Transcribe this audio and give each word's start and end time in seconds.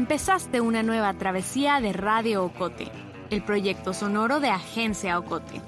empezaste 0.00 0.62
una 0.62 0.82
nueva 0.82 1.12
travesía 1.12 1.78
de 1.78 1.92
Radio 1.92 2.42
Ocote, 2.42 2.90
el 3.28 3.42
proyecto 3.42 3.92
sonoro 3.92 4.40
de 4.40 4.48
Agencia 4.48 5.18
Ocote. 5.18 5.60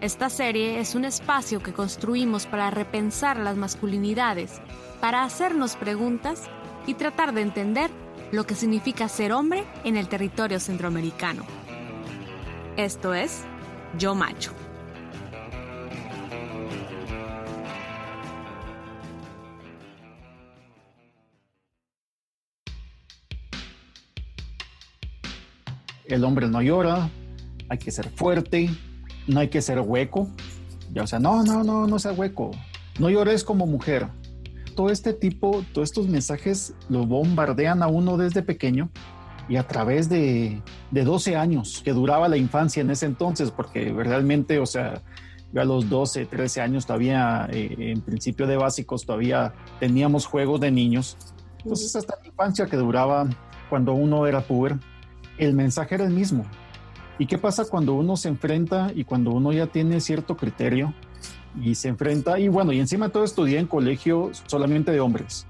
Esta 0.00 0.30
serie 0.30 0.80
es 0.80 0.96
un 0.96 1.04
espacio 1.04 1.62
que 1.62 1.72
construimos 1.72 2.46
para 2.46 2.72
repensar 2.72 3.38
las 3.38 3.56
masculinidades, 3.56 4.60
para 5.00 5.22
hacernos 5.22 5.76
preguntas 5.76 6.42
y 6.88 6.94
tratar 6.94 7.34
de 7.34 7.42
entender 7.42 7.88
lo 8.32 8.46
que 8.48 8.56
significa 8.56 9.06
ser 9.08 9.32
hombre 9.32 9.62
en 9.84 9.96
el 9.96 10.08
territorio 10.08 10.58
centroamericano. 10.58 11.44
Esto 12.76 13.14
es 13.14 13.44
Yo 13.96 14.16
Macho. 14.16 14.61
El 26.14 26.24
hombre 26.24 26.46
no 26.46 26.60
llora, 26.60 27.08
hay 27.68 27.78
que 27.78 27.90
ser 27.90 28.08
fuerte, 28.10 28.70
no 29.26 29.40
hay 29.40 29.48
que 29.48 29.62
ser 29.62 29.80
hueco. 29.80 30.28
Ya, 30.92 31.04
o 31.04 31.06
sea, 31.06 31.18
no, 31.18 31.42
no, 31.42 31.64
no, 31.64 31.86
no 31.86 31.98
sea 31.98 32.12
hueco. 32.12 32.50
No 32.98 33.08
llores 33.08 33.44
como 33.44 33.66
mujer. 33.66 34.08
Todo 34.76 34.90
este 34.90 35.14
tipo, 35.14 35.64
todos 35.72 35.88
estos 35.88 36.08
mensajes 36.08 36.74
lo 36.90 37.06
bombardean 37.06 37.82
a 37.82 37.86
uno 37.86 38.18
desde 38.18 38.42
pequeño 38.42 38.90
y 39.48 39.56
a 39.56 39.66
través 39.66 40.08
de, 40.08 40.62
de 40.90 41.04
12 41.04 41.36
años 41.36 41.80
que 41.82 41.92
duraba 41.92 42.28
la 42.28 42.36
infancia 42.36 42.82
en 42.82 42.90
ese 42.90 43.06
entonces, 43.06 43.50
porque 43.50 43.90
realmente, 43.92 44.58
o 44.58 44.66
sea, 44.66 45.02
yo 45.52 45.62
a 45.62 45.64
los 45.64 45.88
12, 45.88 46.26
13 46.26 46.60
años 46.60 46.86
todavía, 46.86 47.48
eh, 47.50 47.74
en 47.78 48.02
principio 48.02 48.46
de 48.46 48.56
básicos, 48.56 49.06
todavía 49.06 49.54
teníamos 49.80 50.26
juegos 50.26 50.60
de 50.60 50.70
niños. 50.70 51.16
Entonces, 51.58 51.94
hasta 51.96 52.16
la 52.20 52.28
infancia 52.28 52.66
que 52.66 52.76
duraba 52.76 53.28
cuando 53.70 53.94
uno 53.94 54.26
era 54.26 54.40
puber, 54.40 54.78
el 55.38 55.54
mensaje 55.54 55.94
era 55.94 56.04
el 56.04 56.12
mismo. 56.12 56.44
¿Y 57.18 57.26
qué 57.26 57.38
pasa 57.38 57.64
cuando 57.64 57.94
uno 57.94 58.16
se 58.16 58.28
enfrenta 58.28 58.90
y 58.94 59.04
cuando 59.04 59.30
uno 59.30 59.52
ya 59.52 59.66
tiene 59.66 60.00
cierto 60.00 60.36
criterio 60.36 60.94
y 61.60 61.74
se 61.74 61.88
enfrenta? 61.88 62.38
Y 62.38 62.48
bueno, 62.48 62.72
y 62.72 62.80
encima 62.80 63.10
todo 63.10 63.24
estudié 63.24 63.58
en 63.58 63.66
colegio 63.66 64.30
solamente 64.46 64.90
de 64.92 65.00
hombres. 65.00 65.46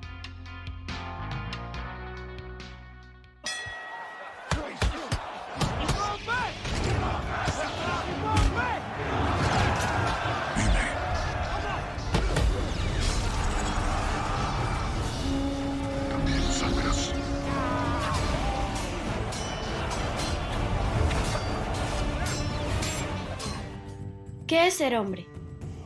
¿Qué 24.52 24.66
es 24.66 24.74
ser 24.74 24.96
hombre? 24.96 25.24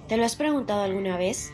¿Te 0.09 0.17
lo 0.17 0.25
has 0.25 0.35
preguntado 0.35 0.83
alguna 0.83 1.17
vez? 1.17 1.53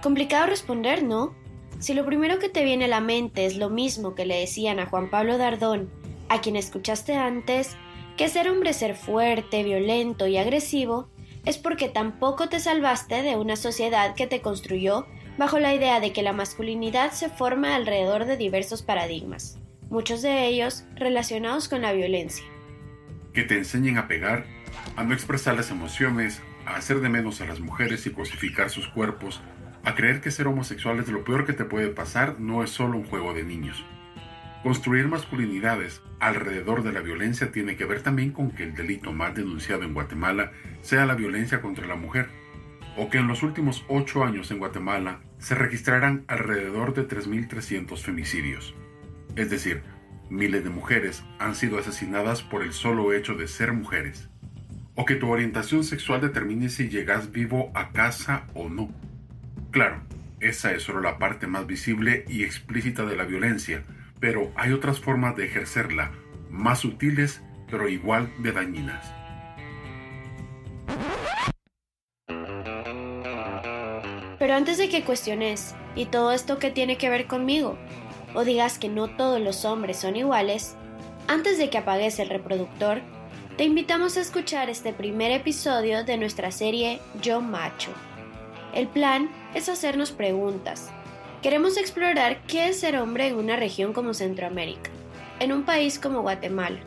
Complicado 0.00 0.46
responder, 0.46 1.02
¿no? 1.02 1.34
Si 1.80 1.92
lo 1.92 2.06
primero 2.06 2.38
que 2.38 2.48
te 2.48 2.62
viene 2.62 2.84
a 2.84 2.86
la 2.86 3.00
mente 3.00 3.46
es 3.46 3.56
lo 3.56 3.68
mismo 3.68 4.14
que 4.14 4.26
le 4.26 4.38
decían 4.38 4.78
a 4.78 4.86
Juan 4.86 5.10
Pablo 5.10 5.38
Dardón, 5.38 5.90
a 6.28 6.40
quien 6.40 6.54
escuchaste 6.54 7.16
antes, 7.16 7.76
que 8.16 8.28
ser 8.28 8.48
hombre 8.48 8.70
es 8.70 8.76
ser 8.76 8.94
fuerte, 8.94 9.64
violento 9.64 10.28
y 10.28 10.36
agresivo, 10.36 11.10
es 11.46 11.58
porque 11.58 11.88
tampoco 11.88 12.48
te 12.48 12.60
salvaste 12.60 13.22
de 13.22 13.34
una 13.34 13.56
sociedad 13.56 14.14
que 14.14 14.28
te 14.28 14.40
construyó 14.40 15.08
bajo 15.36 15.58
la 15.58 15.74
idea 15.74 15.98
de 15.98 16.12
que 16.12 16.22
la 16.22 16.32
masculinidad 16.32 17.10
se 17.10 17.28
forma 17.28 17.74
alrededor 17.74 18.26
de 18.26 18.36
diversos 18.36 18.82
paradigmas, 18.82 19.58
muchos 19.90 20.22
de 20.22 20.46
ellos 20.46 20.84
relacionados 20.94 21.68
con 21.68 21.82
la 21.82 21.92
violencia. 21.92 22.44
Que 23.32 23.42
te 23.42 23.56
enseñen 23.56 23.98
a 23.98 24.06
pegar 24.06 24.46
a 24.96 25.04
no 25.04 25.14
expresar 25.14 25.54
las 25.54 25.70
emociones, 25.70 26.42
a 26.66 26.76
hacer 26.76 27.00
de 27.00 27.08
menos 27.08 27.40
a 27.40 27.46
las 27.46 27.60
mujeres 27.60 28.06
y 28.06 28.10
cosificar 28.10 28.70
sus 28.70 28.88
cuerpos, 28.88 29.42
a 29.84 29.94
creer 29.94 30.20
que 30.20 30.30
ser 30.30 30.46
homosexual 30.46 30.98
es 30.98 31.08
lo 31.08 31.24
peor 31.24 31.46
que 31.46 31.52
te 31.52 31.64
puede 31.64 31.88
pasar 31.88 32.38
no 32.38 32.62
es 32.62 32.70
solo 32.70 32.98
un 32.98 33.04
juego 33.04 33.32
de 33.32 33.44
niños. 33.44 33.84
Construir 34.62 35.08
masculinidades 35.08 36.02
alrededor 36.18 36.82
de 36.82 36.92
la 36.92 37.00
violencia 37.00 37.50
tiene 37.50 37.76
que 37.76 37.86
ver 37.86 38.02
también 38.02 38.32
con 38.32 38.50
que 38.50 38.62
el 38.62 38.74
delito 38.74 39.12
más 39.12 39.34
denunciado 39.34 39.84
en 39.84 39.94
Guatemala 39.94 40.52
sea 40.82 41.06
la 41.06 41.14
violencia 41.14 41.62
contra 41.62 41.86
la 41.86 41.96
mujer, 41.96 42.28
o 42.98 43.08
que 43.08 43.18
en 43.18 43.26
los 43.26 43.42
últimos 43.42 43.86
ocho 43.88 44.22
años 44.22 44.50
en 44.50 44.58
Guatemala 44.58 45.20
se 45.38 45.54
registraran 45.54 46.24
alrededor 46.28 46.92
de 46.92 47.08
3.300 47.08 48.02
femicidios. 48.02 48.74
Es 49.34 49.48
decir, 49.48 49.82
miles 50.28 50.62
de 50.62 50.70
mujeres 50.70 51.24
han 51.38 51.54
sido 51.54 51.78
asesinadas 51.78 52.42
por 52.42 52.62
el 52.62 52.74
solo 52.74 53.14
hecho 53.14 53.34
de 53.34 53.48
ser 53.48 53.72
mujeres 53.72 54.29
o 55.00 55.06
que 55.06 55.16
tu 55.16 55.30
orientación 55.30 55.82
sexual 55.82 56.20
determine 56.20 56.68
si 56.68 56.90
llegas 56.90 57.32
vivo 57.32 57.70
a 57.72 57.88
casa 57.88 58.44
o 58.52 58.68
no. 58.68 58.90
Claro, 59.70 60.02
esa 60.40 60.72
es 60.72 60.82
solo 60.82 61.00
la 61.00 61.16
parte 61.16 61.46
más 61.46 61.66
visible 61.66 62.26
y 62.28 62.44
explícita 62.44 63.06
de 63.06 63.16
la 63.16 63.24
violencia, 63.24 63.82
pero 64.20 64.52
hay 64.56 64.72
otras 64.72 65.00
formas 65.00 65.36
de 65.36 65.46
ejercerla, 65.46 66.10
más 66.50 66.80
sutiles 66.80 67.40
pero 67.70 67.88
igual 67.88 68.30
de 68.40 68.52
dañinas. 68.52 69.10
Pero 74.38 74.54
antes 74.54 74.76
de 74.76 74.90
que 74.90 75.04
cuestiones, 75.04 75.74
¿y 75.96 76.06
todo 76.06 76.32
esto 76.32 76.58
qué 76.58 76.70
tiene 76.70 76.98
que 76.98 77.08
ver 77.08 77.26
conmigo? 77.26 77.78
O 78.34 78.44
digas 78.44 78.78
que 78.78 78.90
no 78.90 79.08
todos 79.08 79.40
los 79.40 79.64
hombres 79.64 79.96
son 79.96 80.16
iguales, 80.16 80.76
antes 81.26 81.56
de 81.56 81.70
que 81.70 81.78
apagues 81.78 82.18
el 82.18 82.28
reproductor, 82.28 83.00
te 83.60 83.66
invitamos 83.66 84.16
a 84.16 84.22
escuchar 84.22 84.70
este 84.70 84.94
primer 84.94 85.32
episodio 85.32 86.02
de 86.02 86.16
nuestra 86.16 86.50
serie 86.50 86.98
Yo 87.20 87.42
Macho. 87.42 87.90
El 88.72 88.88
plan 88.88 89.28
es 89.54 89.68
hacernos 89.68 90.12
preguntas. 90.12 90.90
Queremos 91.42 91.76
explorar 91.76 92.40
qué 92.46 92.68
es 92.68 92.80
ser 92.80 92.96
hombre 92.96 93.26
en 93.26 93.34
una 93.34 93.56
región 93.56 93.92
como 93.92 94.14
Centroamérica, 94.14 94.88
en 95.40 95.52
un 95.52 95.64
país 95.64 95.98
como 95.98 96.22
Guatemala. 96.22 96.78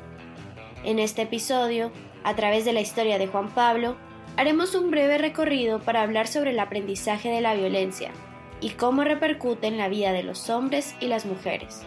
En 0.84 0.98
este 0.98 1.22
episodio, 1.22 1.92
a 2.24 2.36
través 2.36 2.66
de 2.66 2.74
la 2.74 2.82
historia 2.82 3.20
de 3.20 3.28
Juan 3.28 3.50
Pablo, 3.54 3.96
haremos 4.36 4.74
un 4.74 4.90
breve 4.90 5.20
recorrido 5.20 5.80
para 5.80 6.02
hablar 6.02 6.28
sobre 6.28 6.50
el 6.50 6.60
aprendizaje 6.60 7.30
de 7.30 7.42
la 7.42 7.54
violencia 7.54 8.10
y 8.62 8.72
cómo 8.72 9.04
repercute 9.04 9.68
en 9.68 9.78
la 9.78 9.90
vida 9.90 10.12
de 10.12 10.24
los 10.24 10.50
hombres 10.50 10.96
y 11.00 11.06
las 11.06 11.28
mujeres. 11.28 11.84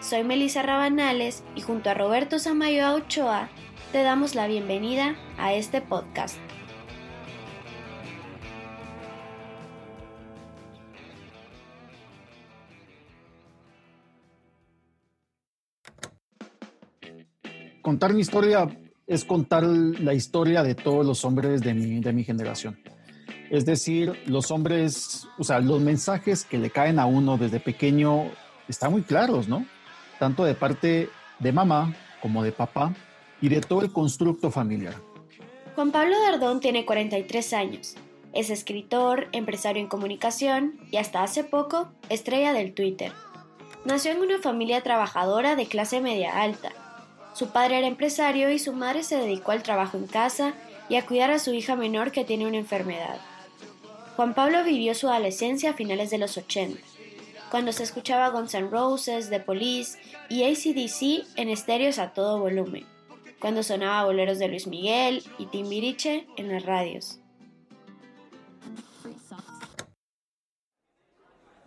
Soy 0.00 0.24
Melissa 0.24 0.62
Rabanales 0.62 1.44
y 1.54 1.60
junto 1.60 1.90
a 1.90 1.94
Roberto 1.94 2.40
Samayo 2.40 2.92
Ochoa 2.92 3.50
te 3.92 4.02
damos 4.02 4.34
la 4.34 4.46
bienvenida 4.46 5.16
a 5.38 5.54
este 5.54 5.80
podcast. 5.80 6.36
Contar 17.80 18.14
mi 18.14 18.20
historia 18.20 18.68
es 19.06 19.24
contar 19.24 19.62
la 19.62 20.12
historia 20.12 20.64
de 20.64 20.74
todos 20.74 21.06
los 21.06 21.24
hombres 21.24 21.60
de 21.60 21.72
mi, 21.72 22.00
de 22.00 22.12
mi 22.12 22.24
generación. 22.24 22.80
Es 23.48 23.64
decir, 23.64 24.12
los 24.26 24.50
hombres, 24.50 25.28
o 25.38 25.44
sea, 25.44 25.60
los 25.60 25.80
mensajes 25.80 26.44
que 26.44 26.58
le 26.58 26.70
caen 26.70 26.98
a 26.98 27.06
uno 27.06 27.38
desde 27.38 27.60
pequeño 27.60 28.24
están 28.66 28.90
muy 28.90 29.02
claros, 29.02 29.46
¿no? 29.46 29.64
Tanto 30.18 30.44
de 30.44 30.54
parte 30.54 31.08
de 31.38 31.52
mamá 31.52 31.94
como 32.20 32.42
de 32.42 32.50
papá 32.50 32.92
y 33.40 33.48
de 33.48 33.60
todo 33.60 33.82
el 33.82 33.92
constructo 33.92 34.50
familiar. 34.50 34.94
Juan 35.74 35.92
Pablo 35.92 36.18
Dardón 36.20 36.60
tiene 36.60 36.86
43 36.86 37.52
años. 37.52 37.96
Es 38.32 38.50
escritor, 38.50 39.28
empresario 39.32 39.82
en 39.82 39.88
comunicación 39.88 40.78
y 40.90 40.96
hasta 40.96 41.22
hace 41.22 41.44
poco 41.44 41.88
estrella 42.08 42.52
del 42.52 42.74
Twitter. 42.74 43.12
Nació 43.84 44.12
en 44.12 44.20
una 44.20 44.38
familia 44.38 44.82
trabajadora 44.82 45.54
de 45.54 45.66
clase 45.66 46.00
media 46.00 46.40
alta. 46.40 46.72
Su 47.34 47.50
padre 47.50 47.78
era 47.78 47.86
empresario 47.86 48.50
y 48.50 48.58
su 48.58 48.72
madre 48.72 49.02
se 49.02 49.16
dedicó 49.16 49.52
al 49.52 49.62
trabajo 49.62 49.98
en 49.98 50.06
casa 50.06 50.54
y 50.88 50.96
a 50.96 51.04
cuidar 51.04 51.30
a 51.30 51.38
su 51.38 51.52
hija 51.52 51.76
menor 51.76 52.10
que 52.10 52.24
tiene 52.24 52.46
una 52.46 52.56
enfermedad. 52.56 53.18
Juan 54.16 54.34
Pablo 54.34 54.64
vivió 54.64 54.94
su 54.94 55.08
adolescencia 55.08 55.70
a 55.70 55.74
finales 55.74 56.08
de 56.08 56.18
los 56.18 56.38
80, 56.38 56.80
cuando 57.50 57.72
se 57.72 57.82
escuchaba 57.82 58.30
Guns 58.30 58.54
N' 58.54 58.70
Roses, 58.70 59.28
The 59.28 59.40
Police 59.40 59.98
y 60.30 60.44
ACDC 60.44 61.26
en 61.36 61.50
estéreos 61.50 61.98
a 61.98 62.14
todo 62.14 62.40
volumen 62.40 62.95
cuando 63.46 63.62
sonaba 63.62 64.02
boleros 64.02 64.40
de 64.40 64.48
Luis 64.48 64.66
Miguel 64.66 65.22
y 65.38 65.46
Timbiriche 65.46 66.26
en 66.36 66.48
las 66.48 66.64
radios. 66.64 67.20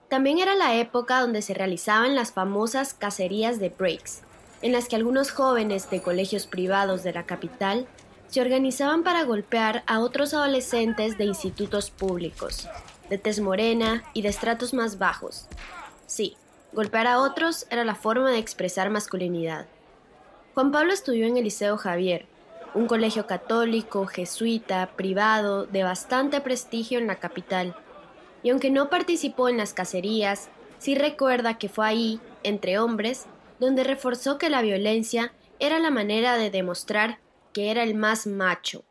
También 0.09 0.39
era 0.39 0.55
la 0.55 0.75
época 0.75 1.21
donde 1.21 1.41
se 1.41 1.53
realizaban 1.53 2.15
las 2.15 2.33
famosas 2.33 2.93
cacerías 2.93 3.61
de 3.61 3.69
breaks, 3.69 4.23
en 4.61 4.73
las 4.73 4.89
que 4.89 4.97
algunos 4.97 5.31
jóvenes 5.31 5.89
de 5.89 6.01
colegios 6.01 6.47
privados 6.47 7.03
de 7.03 7.13
la 7.13 7.25
capital 7.25 7.87
se 8.27 8.41
organizaban 8.41 9.03
para 9.03 9.23
golpear 9.23 9.83
a 9.87 10.01
otros 10.01 10.33
adolescentes 10.33 11.17
de 11.17 11.23
institutos 11.23 11.91
públicos, 11.91 12.67
de 13.09 13.17
tez 13.17 13.39
morena 13.39 14.03
y 14.13 14.21
de 14.21 14.27
estratos 14.27 14.73
más 14.73 14.97
bajos. 14.97 15.47
Sí, 16.07 16.35
Golpear 16.71 17.07
a 17.07 17.19
otros 17.19 17.65
era 17.71 17.83
la 17.83 17.95
forma 17.95 18.29
de 18.29 18.37
expresar 18.37 18.91
masculinidad. 18.91 19.65
Juan 20.59 20.73
Pablo 20.73 20.91
estudió 20.91 21.25
en 21.25 21.37
el 21.37 21.45
Liceo 21.45 21.77
Javier, 21.77 22.25
un 22.73 22.87
colegio 22.87 23.25
católico, 23.25 24.05
jesuita, 24.07 24.89
privado, 24.97 25.65
de 25.65 25.83
bastante 25.83 26.41
prestigio 26.41 26.99
en 26.99 27.07
la 27.07 27.15
capital. 27.15 27.77
Y 28.43 28.49
aunque 28.49 28.69
no 28.69 28.89
participó 28.89 29.47
en 29.47 29.55
las 29.55 29.73
cacerías, 29.73 30.49
sí 30.77 30.95
recuerda 30.95 31.57
que 31.57 31.69
fue 31.69 31.87
ahí, 31.87 32.19
entre 32.43 32.77
hombres, 32.77 33.25
donde 33.61 33.85
reforzó 33.85 34.37
que 34.37 34.49
la 34.49 34.61
violencia 34.61 35.31
era 35.59 35.79
la 35.79 35.91
manera 35.91 36.35
de 36.35 36.49
demostrar 36.49 37.19
que 37.53 37.71
era 37.71 37.83
el 37.83 37.95
más 37.95 38.27
macho. 38.27 38.83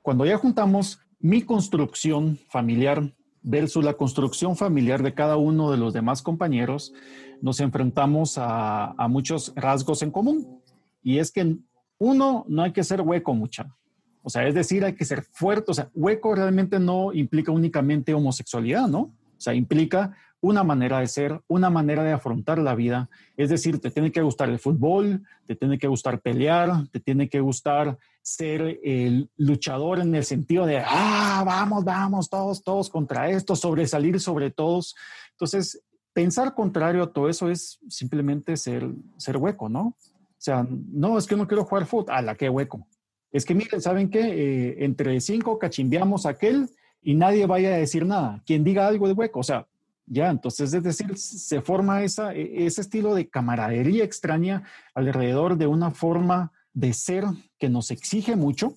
Cuando 0.00 0.24
ya 0.24 0.38
juntamos 0.38 0.98
mi 1.20 1.42
construcción 1.42 2.38
familiar 2.48 3.12
versus 3.42 3.84
la 3.84 3.92
construcción 3.92 4.56
familiar 4.56 5.02
de 5.02 5.12
cada 5.12 5.36
uno 5.36 5.70
de 5.70 5.76
los 5.76 5.92
demás 5.92 6.22
compañeros, 6.22 6.94
nos 7.42 7.60
enfrentamos 7.60 8.36
a, 8.38 8.94
muchos 9.10 9.52
rasgos 9.56 10.02
en 10.02 10.10
común. 10.10 10.61
Y 11.02 11.18
es 11.18 11.30
que 11.30 11.56
uno, 11.98 12.44
no 12.48 12.62
hay 12.62 12.72
que 12.72 12.84
ser 12.84 13.00
hueco 13.00 13.34
mucha. 13.34 13.74
O 14.22 14.30
sea, 14.30 14.46
es 14.46 14.54
decir, 14.54 14.84
hay 14.84 14.94
que 14.94 15.04
ser 15.04 15.22
fuerte. 15.22 15.70
O 15.70 15.74
sea, 15.74 15.90
hueco 15.94 16.34
realmente 16.34 16.78
no 16.78 17.12
implica 17.12 17.52
únicamente 17.52 18.14
homosexualidad, 18.14 18.88
¿no? 18.88 19.00
O 19.00 19.40
sea, 19.40 19.54
implica 19.54 20.16
una 20.40 20.64
manera 20.64 20.98
de 20.98 21.06
ser, 21.06 21.40
una 21.46 21.70
manera 21.70 22.02
de 22.02 22.12
afrontar 22.12 22.58
la 22.58 22.74
vida. 22.74 23.08
Es 23.36 23.48
decir, 23.48 23.80
te 23.80 23.90
tiene 23.90 24.10
que 24.10 24.22
gustar 24.22 24.50
el 24.50 24.58
fútbol, 24.58 25.22
te 25.46 25.54
tiene 25.54 25.78
que 25.78 25.86
gustar 25.86 26.20
pelear, 26.20 26.88
te 26.88 26.98
tiene 26.98 27.28
que 27.28 27.40
gustar 27.40 27.96
ser 28.22 28.80
el 28.82 29.30
luchador 29.36 30.00
en 30.00 30.14
el 30.14 30.24
sentido 30.24 30.66
de, 30.66 30.82
ah, 30.84 31.44
vamos, 31.46 31.84
vamos, 31.84 32.28
todos, 32.28 32.62
todos 32.62 32.90
contra 32.90 33.30
esto, 33.30 33.54
sobresalir 33.54 34.18
sobre 34.18 34.50
todos. 34.50 34.96
Entonces, 35.30 35.80
pensar 36.12 36.54
contrario 36.54 37.04
a 37.04 37.12
todo 37.12 37.28
eso 37.28 37.48
es 37.48 37.78
simplemente 37.88 38.56
ser, 38.56 38.88
ser 39.16 39.36
hueco, 39.36 39.68
¿no? 39.68 39.96
O 40.42 40.44
sea, 40.44 40.66
no, 40.68 41.18
es 41.18 41.28
que 41.28 41.36
no 41.36 41.46
quiero 41.46 41.64
jugar 41.64 41.86
fútbol, 41.86 42.12
a 42.12 42.20
la 42.20 42.34
que 42.34 42.48
hueco. 42.48 42.88
Es 43.30 43.44
que 43.44 43.54
miren, 43.54 43.80
¿saben 43.80 44.10
qué? 44.10 44.18
Eh, 44.22 44.84
entre 44.84 45.20
cinco 45.20 45.56
cachimbiamos 45.56 46.26
aquel 46.26 46.68
y 47.00 47.14
nadie 47.14 47.46
vaya 47.46 47.68
a 47.68 47.78
decir 47.78 48.04
nada. 48.04 48.42
Quien 48.44 48.64
diga 48.64 48.88
algo 48.88 49.06
de 49.06 49.12
hueco, 49.12 49.38
o 49.38 49.44
sea, 49.44 49.68
ya, 50.04 50.30
entonces, 50.30 50.74
es 50.74 50.82
decir, 50.82 51.16
se 51.16 51.60
forma 51.60 52.02
esa, 52.02 52.34
e, 52.34 52.66
ese 52.66 52.80
estilo 52.80 53.14
de 53.14 53.28
camaradería 53.28 54.02
extraña 54.02 54.64
alrededor 54.96 55.56
de 55.56 55.68
una 55.68 55.92
forma 55.92 56.50
de 56.72 56.92
ser 56.92 57.22
que 57.56 57.68
nos 57.68 57.92
exige 57.92 58.34
mucho 58.34 58.74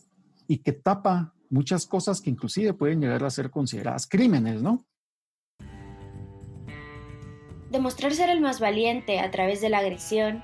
y 0.48 0.60
que 0.60 0.72
tapa 0.72 1.34
muchas 1.50 1.88
cosas 1.88 2.22
que 2.22 2.30
inclusive 2.30 2.74
pueden 2.74 3.02
llegar 3.02 3.24
a 3.24 3.32
ser 3.32 3.50
consideradas 3.50 4.06
crímenes, 4.06 4.62
¿no? 4.62 4.86
Demostrar 7.72 8.14
ser 8.14 8.30
el 8.30 8.40
más 8.40 8.60
valiente 8.60 9.20
a 9.20 9.32
través 9.32 9.62
de 9.62 9.70
la 9.70 9.80
agresión, 9.80 10.44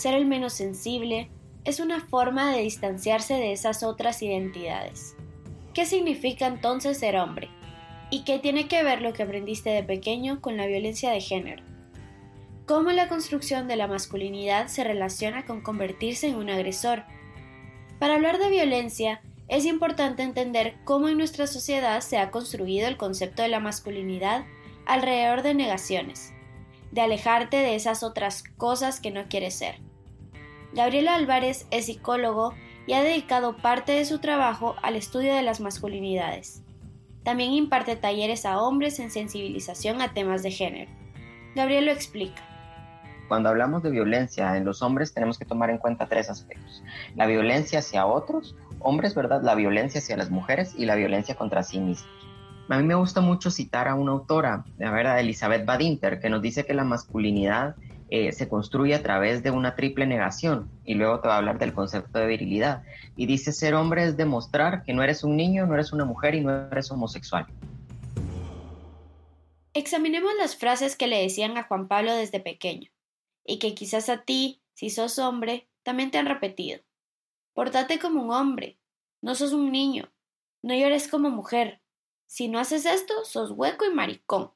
ser 0.00 0.14
el 0.14 0.24
menos 0.24 0.54
sensible, 0.54 1.30
es 1.64 1.78
una 1.78 2.00
forma 2.00 2.50
de 2.50 2.62
distanciarse 2.62 3.34
de 3.34 3.52
esas 3.52 3.82
otras 3.82 4.22
identidades. 4.22 5.14
¿Qué 5.74 5.84
significa 5.84 6.46
entonces 6.46 6.98
ser 6.98 7.16
hombre? 7.16 7.50
¿Y 8.10 8.24
qué 8.24 8.38
tiene 8.38 8.66
que 8.66 8.82
ver 8.82 9.02
lo 9.02 9.12
que 9.12 9.22
aprendiste 9.22 9.68
de 9.68 9.82
pequeño 9.82 10.40
con 10.40 10.56
la 10.56 10.66
violencia 10.66 11.10
de 11.10 11.20
género? 11.20 11.62
¿Cómo 12.66 12.90
la 12.92 13.08
construcción 13.08 13.68
de 13.68 13.76
la 13.76 13.88
masculinidad 13.88 14.68
se 14.68 14.84
relaciona 14.84 15.44
con 15.44 15.60
convertirse 15.60 16.28
en 16.28 16.36
un 16.36 16.48
agresor? 16.48 17.04
Para 17.98 18.14
hablar 18.14 18.38
de 18.38 18.48
violencia, 18.48 19.20
es 19.48 19.66
importante 19.66 20.22
entender 20.22 20.76
cómo 20.84 21.08
en 21.08 21.18
nuestra 21.18 21.46
sociedad 21.46 22.00
se 22.00 22.16
ha 22.16 22.30
construido 22.30 22.88
el 22.88 22.96
concepto 22.96 23.42
de 23.42 23.48
la 23.48 23.60
masculinidad 23.60 24.46
alrededor 24.86 25.42
de 25.42 25.54
negaciones, 25.54 26.32
de 26.90 27.02
alejarte 27.02 27.58
de 27.58 27.74
esas 27.74 28.02
otras 28.02 28.44
cosas 28.56 28.98
que 28.98 29.10
no 29.10 29.28
quieres 29.28 29.54
ser. 29.54 29.89
Gabriel 30.72 31.08
Álvarez 31.08 31.66
es 31.70 31.86
psicólogo 31.86 32.54
y 32.86 32.92
ha 32.92 33.02
dedicado 33.02 33.56
parte 33.56 33.92
de 33.92 34.04
su 34.04 34.20
trabajo 34.20 34.76
al 34.82 34.96
estudio 34.96 35.34
de 35.34 35.42
las 35.42 35.60
masculinidades. 35.60 36.62
También 37.24 37.52
imparte 37.52 37.96
talleres 37.96 38.46
a 38.46 38.60
hombres 38.60 38.98
en 39.00 39.10
sensibilización 39.10 40.00
a 40.00 40.14
temas 40.14 40.42
de 40.42 40.52
género. 40.52 40.90
Gabriel 41.54 41.86
lo 41.86 41.92
explica. 41.92 42.42
Cuando 43.28 43.48
hablamos 43.48 43.82
de 43.82 43.90
violencia 43.90 44.56
en 44.56 44.64
los 44.64 44.82
hombres 44.82 45.12
tenemos 45.12 45.38
que 45.38 45.44
tomar 45.44 45.70
en 45.70 45.78
cuenta 45.78 46.06
tres 46.06 46.30
aspectos. 46.30 46.82
La 47.16 47.26
violencia 47.26 47.80
hacia 47.80 48.06
otros, 48.06 48.56
hombres, 48.78 49.14
¿verdad? 49.14 49.42
La 49.42 49.54
violencia 49.54 50.00
hacia 50.00 50.16
las 50.16 50.30
mujeres 50.30 50.74
y 50.76 50.86
la 50.86 50.94
violencia 50.94 51.34
contra 51.34 51.62
sí 51.62 51.78
mismos. 51.80 52.08
A 52.68 52.78
mí 52.78 52.84
me 52.84 52.94
gusta 52.94 53.20
mucho 53.20 53.50
citar 53.50 53.88
a 53.88 53.96
una 53.96 54.12
autora, 54.12 54.64
a 54.80 54.90
ver, 54.90 55.08
a 55.08 55.20
Elizabeth 55.20 55.64
Badinter, 55.64 56.20
que 56.20 56.30
nos 56.30 56.40
dice 56.40 56.64
que 56.64 56.74
la 56.74 56.84
masculinidad 56.84 57.74
eh, 58.10 58.32
se 58.32 58.48
construye 58.48 58.94
a 58.94 59.02
través 59.02 59.44
de 59.44 59.52
una 59.52 59.76
triple 59.76 60.04
negación 60.04 60.68
y 60.84 60.94
luego 60.94 61.20
te 61.20 61.28
va 61.28 61.34
a 61.34 61.38
hablar 61.38 61.60
del 61.60 61.72
concepto 61.72 62.18
de 62.18 62.26
virilidad. 62.26 62.82
Y 63.16 63.26
dice 63.26 63.52
ser 63.52 63.74
hombre 63.74 64.04
es 64.04 64.16
demostrar 64.16 64.82
que 64.82 64.92
no 64.92 65.02
eres 65.04 65.22
un 65.22 65.36
niño, 65.36 65.64
no 65.66 65.74
eres 65.74 65.92
una 65.92 66.04
mujer 66.04 66.34
y 66.34 66.40
no 66.40 66.50
eres 66.50 66.90
homosexual. 66.90 67.46
Examinemos 69.74 70.32
las 70.38 70.56
frases 70.56 70.96
que 70.96 71.06
le 71.06 71.22
decían 71.22 71.56
a 71.56 71.62
Juan 71.62 71.86
Pablo 71.86 72.12
desde 72.12 72.40
pequeño 72.40 72.90
y 73.46 73.60
que 73.60 73.74
quizás 73.74 74.08
a 74.08 74.22
ti, 74.22 74.60
si 74.74 74.90
sos 74.90 75.20
hombre, 75.20 75.68
también 75.84 76.10
te 76.10 76.18
han 76.18 76.26
repetido. 76.26 76.80
Portate 77.52 78.00
como 78.00 78.22
un 78.22 78.32
hombre, 78.32 78.78
no 79.22 79.36
sos 79.36 79.52
un 79.52 79.70
niño, 79.70 80.12
no 80.62 80.74
llores 80.74 81.06
como 81.06 81.30
mujer. 81.30 81.80
Si 82.26 82.48
no 82.48 82.58
haces 82.58 82.86
esto, 82.86 83.24
sos 83.24 83.52
hueco 83.52 83.84
y 83.84 83.94
maricón. 83.94 84.50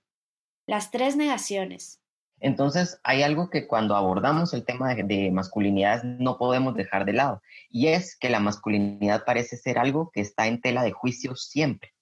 Las 0.67 0.91
tres 0.91 1.17
negaciones. 1.17 2.01
Entonces, 2.45 3.01
hay 3.05 3.23
algo 3.23 3.49
que 3.49 3.67
cuando 3.67 3.97
abordamos 3.97 4.53
el 4.53 4.67
tema 4.67 4.95
de, 4.95 5.31
masculinidad 5.31 6.03
no 6.05 6.37
podemos 6.37 6.75
dejar 6.75 7.07
de 7.07 7.15
lado, 7.15 7.41
y 7.71 7.87
es 7.87 8.19
que 8.19 8.29
la 8.29 8.39
masculinidad 8.39 9.25
parece 9.25 9.57
ser 9.57 9.79
algo 9.79 10.11
que 10.13 10.21
está 10.21 10.47
en 10.47 10.61
tela 10.61 10.83
de 10.83 10.93
juicio 10.93 11.37
siempre. 11.37 11.95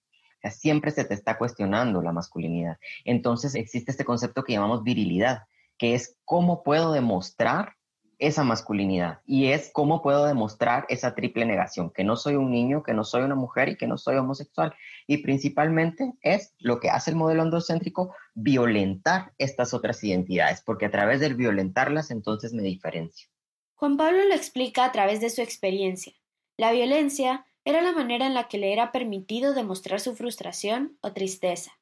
O 0.42 0.50
siempre 0.50 0.90
se 0.90 1.04
te 1.04 1.14
está 1.14 1.38
cuestionando 1.38 2.02
la 2.02 2.10
masculinidad. 2.10 2.78
Entonces, 3.04 3.54
existe 3.54 3.92
este 3.92 4.04
concepto 4.04 4.42
que 4.42 4.54
llamamos 4.54 4.82
virilidad, 4.82 5.44
que 5.78 5.94
es 5.94 6.16
cómo 6.24 6.64
puedo 6.64 6.92
demostrar 6.92 7.76
esa 8.22 8.44
masculinidad 8.44 9.18
y 9.26 9.48
es 9.48 9.70
cómo 9.72 10.00
puedo 10.00 10.24
demostrar 10.26 10.86
esa 10.88 11.16
triple 11.16 11.44
negación, 11.44 11.90
que 11.90 12.04
no 12.04 12.16
soy 12.16 12.36
un 12.36 12.52
niño, 12.52 12.84
que 12.84 12.94
no 12.94 13.02
soy 13.02 13.22
una 13.22 13.34
mujer 13.34 13.68
y 13.68 13.76
que 13.76 13.88
no 13.88 13.98
soy 13.98 14.14
homosexual. 14.16 14.72
Y 15.08 15.18
principalmente 15.18 16.12
es 16.22 16.54
lo 16.60 16.78
que 16.78 16.88
hace 16.88 17.10
el 17.10 17.16
modelo 17.16 17.42
androcéntrico, 17.42 18.14
violentar 18.34 19.32
estas 19.38 19.74
otras 19.74 20.02
identidades, 20.04 20.62
porque 20.62 20.86
a 20.86 20.90
través 20.92 21.18
del 21.18 21.34
violentarlas 21.34 22.12
entonces 22.12 22.52
me 22.52 22.62
diferencio. 22.62 23.28
Juan 23.74 23.96
Pablo 23.96 24.22
lo 24.28 24.34
explica 24.34 24.84
a 24.84 24.92
través 24.92 25.20
de 25.20 25.28
su 25.28 25.42
experiencia. 25.42 26.12
La 26.56 26.70
violencia 26.70 27.44
era 27.64 27.82
la 27.82 27.90
manera 27.90 28.24
en 28.26 28.34
la 28.34 28.46
que 28.46 28.58
le 28.58 28.72
era 28.72 28.92
permitido 28.92 29.52
demostrar 29.52 29.98
su 29.98 30.14
frustración 30.14 30.96
o 31.00 31.12
tristeza. 31.12 31.72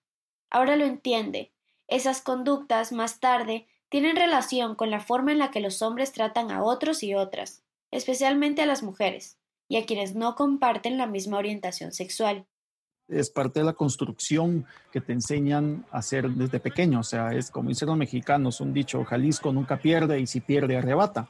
Ahora 0.48 0.76
lo 0.76 0.86
entiende. 0.86 1.52
Esas 1.86 2.22
conductas 2.22 2.92
más 2.92 3.20
tarde 3.20 3.66
tienen 3.90 4.16
relación 4.16 4.76
con 4.76 4.90
la 4.90 5.00
forma 5.00 5.32
en 5.32 5.38
la 5.38 5.50
que 5.50 5.60
los 5.60 5.82
hombres 5.82 6.12
tratan 6.12 6.50
a 6.50 6.62
otros 6.62 7.02
y 7.02 7.14
otras, 7.14 7.62
especialmente 7.90 8.62
a 8.62 8.66
las 8.66 8.82
mujeres, 8.82 9.38
y 9.68 9.76
a 9.76 9.84
quienes 9.84 10.14
no 10.14 10.36
comparten 10.36 10.96
la 10.96 11.06
misma 11.06 11.36
orientación 11.36 11.92
sexual. 11.92 12.46
Es 13.08 13.28
parte 13.30 13.60
de 13.60 13.66
la 13.66 13.72
construcción 13.72 14.64
que 14.92 15.00
te 15.00 15.12
enseñan 15.12 15.84
a 15.90 15.98
hacer 15.98 16.30
desde 16.30 16.60
pequeño, 16.60 17.00
o 17.00 17.02
sea, 17.02 17.32
es 17.34 17.50
como 17.50 17.68
dicen 17.68 17.88
los 17.88 17.98
mexicanos, 17.98 18.60
un 18.60 18.72
dicho, 18.72 19.04
Jalisco 19.04 19.52
nunca 19.52 19.76
pierde 19.76 20.20
y 20.20 20.26
si 20.26 20.40
pierde 20.40 20.78
arrebata. 20.78 21.28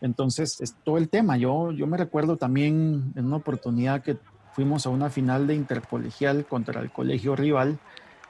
Entonces, 0.00 0.60
es 0.60 0.74
todo 0.84 0.98
el 0.98 1.08
tema. 1.08 1.36
Yo, 1.36 1.70
yo 1.70 1.86
me 1.86 1.96
recuerdo 1.96 2.36
también 2.36 3.12
en 3.14 3.24
una 3.24 3.36
oportunidad 3.36 4.02
que 4.02 4.18
fuimos 4.52 4.84
a 4.86 4.90
una 4.90 5.08
final 5.08 5.46
de 5.46 5.54
intercolegial 5.54 6.44
contra 6.46 6.80
el 6.80 6.90
colegio 6.90 7.36
rival, 7.36 7.78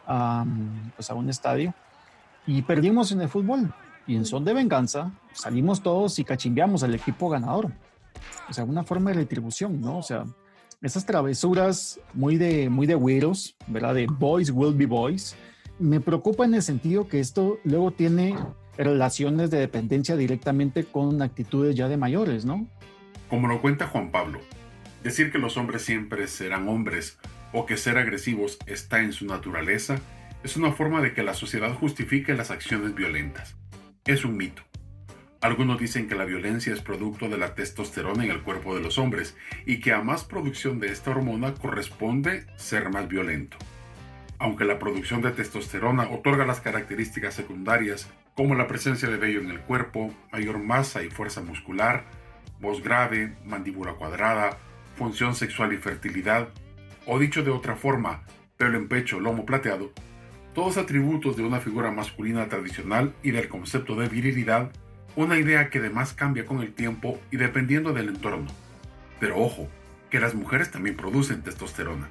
pues 0.05 1.11
a 1.11 1.15
un 1.15 1.31
estadio, 1.31 1.75
y 2.47 2.63
perdimos 2.63 3.13
en 3.13 3.21
el 3.21 3.29
fútbol. 3.29 3.73
Y 4.07 4.17
en 4.17 4.25
son 4.27 4.45
de 4.45 4.53
venganza 4.53 5.13
salimos 5.33 5.83
todos 5.83 6.19
y 6.19 6.25
cachimbeamos 6.25 6.83
al 6.83 6.95
equipo 6.95 7.29
ganador. 7.29 7.73
O 8.49 8.53
sea, 8.53 8.65
una 8.65 8.85
forma 8.85 9.11
de 9.11 9.17
retribución, 9.17 9.81
¿no? 9.81 9.99
O 9.99 10.03
sea, 10.03 10.25
esas 10.83 11.07
travesuras 11.07 11.99
muy 12.13 12.37
de, 12.37 12.69
muy 12.69 12.87
de 12.87 12.95
güeros, 12.95 13.57
¿verdad? 13.67 13.95
De 13.95 14.07
boys 14.07 14.51
will 14.51 14.75
be 14.75 14.87
boys. 14.87 15.35
Me 15.79 16.01
preocupa 16.01 16.45
en 16.45 16.55
el 16.55 16.63
sentido 16.63 17.09
que 17.09 17.21
esto 17.21 17.59
luego 17.65 17.91
tiene 17.91 18.37
relaciones 18.77 19.51
de 19.51 19.59
dependencia 19.59 20.17
directamente 20.17 20.85
con 20.85 21.23
actitudes 21.23 21.75
ya 21.75 21.89
de 21.89 21.97
mayores, 21.97 22.45
¿no? 22.45 22.67
Como 23.31 23.49
lo 23.49 23.63
cuenta 23.63 23.87
Juan 23.87 24.11
Pablo, 24.11 24.41
decir 25.03 25.33
que 25.33 25.39
los 25.39 25.57
hombres 25.57 25.83
siempre 25.83 26.27
serán 26.27 26.69
hombres 26.69 27.19
o 27.53 27.67
que 27.67 27.77
ser 27.77 27.97
agresivos 27.97 28.59
está 28.67 29.01
en 29.01 29.13
su 29.13 29.25
naturaleza 29.27 29.99
es 30.45 30.59
una 30.59 30.73
forma 30.73 31.01
de 31.01 31.15
que 31.15 31.23
la 31.23 31.33
sociedad 31.33 31.73
justifique 31.73 32.35
las 32.35 32.51
acciones 32.51 32.95
violentas. 32.95 33.57
Es 34.05 34.27
un 34.27 34.37
mito. 34.37 34.63
Algunos 35.41 35.81
dicen 35.81 36.07
que 36.07 36.15
la 36.15 36.27
violencia 36.27 36.75
es 36.75 36.83
producto 36.83 37.31
de 37.31 37.39
la 37.39 37.55
testosterona 37.55 38.25
en 38.25 38.31
el 38.31 38.43
cuerpo 38.43 38.75
de 38.75 38.83
los 38.83 38.99
hombres 38.99 39.37
y 39.65 39.81
que 39.81 39.93
a 39.93 40.03
más 40.03 40.25
producción 40.25 40.81
de 40.81 40.89
esta 40.89 41.13
hormona 41.13 41.55
corresponde 41.55 42.47
ser 42.57 42.91
más 42.91 43.09
violento. 43.09 43.57
Aunque 44.39 44.67
la 44.67 44.79
producción 44.79 45.23
de 45.23 45.31
testosterona 45.31 46.11
otorga 46.11 46.45
las 46.45 46.61
características 46.61 47.33
secundarias 47.33 48.11
como 48.35 48.55
la 48.55 48.67
presencia 48.67 49.09
de 49.09 49.17
vello 49.17 49.41
en 49.41 49.51
el 49.51 49.61
cuerpo, 49.61 50.15
mayor 50.31 50.59
masa 50.59 51.03
y 51.03 51.09
fuerza 51.09 51.41
muscular, 51.41 52.05
voz 52.61 52.83
grave, 52.83 53.35
mandíbula 53.47 53.95
cuadrada, 53.95 54.59
función 54.97 55.35
sexual 55.35 55.73
y 55.73 55.79
fertilidad, 55.79 56.51
o 57.07 57.19
dicho 57.19 57.43
de 57.43 57.51
otra 57.51 57.77
forma, 57.77 58.25
pelo 58.59 58.77
en 58.77 58.89
pecho, 58.89 59.21
lomo 59.21 59.47
plateado, 59.47 59.93
todos 60.55 60.79
atributos 60.79 61.37
de 61.37 61.43
una 61.43 61.61
figura 61.61 61.91
masculina 61.91 62.49
tradicional 62.49 63.13
y 63.23 63.33
del 63.33 63.49
concepto 63.49 63.97
de 63.97 64.09
virilidad, 64.09 64.71
una 65.17 65.39
idea 65.39 65.69
que 65.69 65.79
además 65.79 66.15
cambia 66.15 66.47
con 66.47 66.61
el 66.61 66.73
tiempo 66.73 67.21
y 67.31 67.37
dependiendo 67.37 67.93
del 67.93 68.09
entorno. 68.09 68.47
Pero 69.19 69.39
ojo, 69.39 69.69
que 70.11 70.21
las 70.21 70.35
mujeres 70.35 70.71
también 70.71 70.97
producen 70.97 71.43
testosterona. 71.43 72.09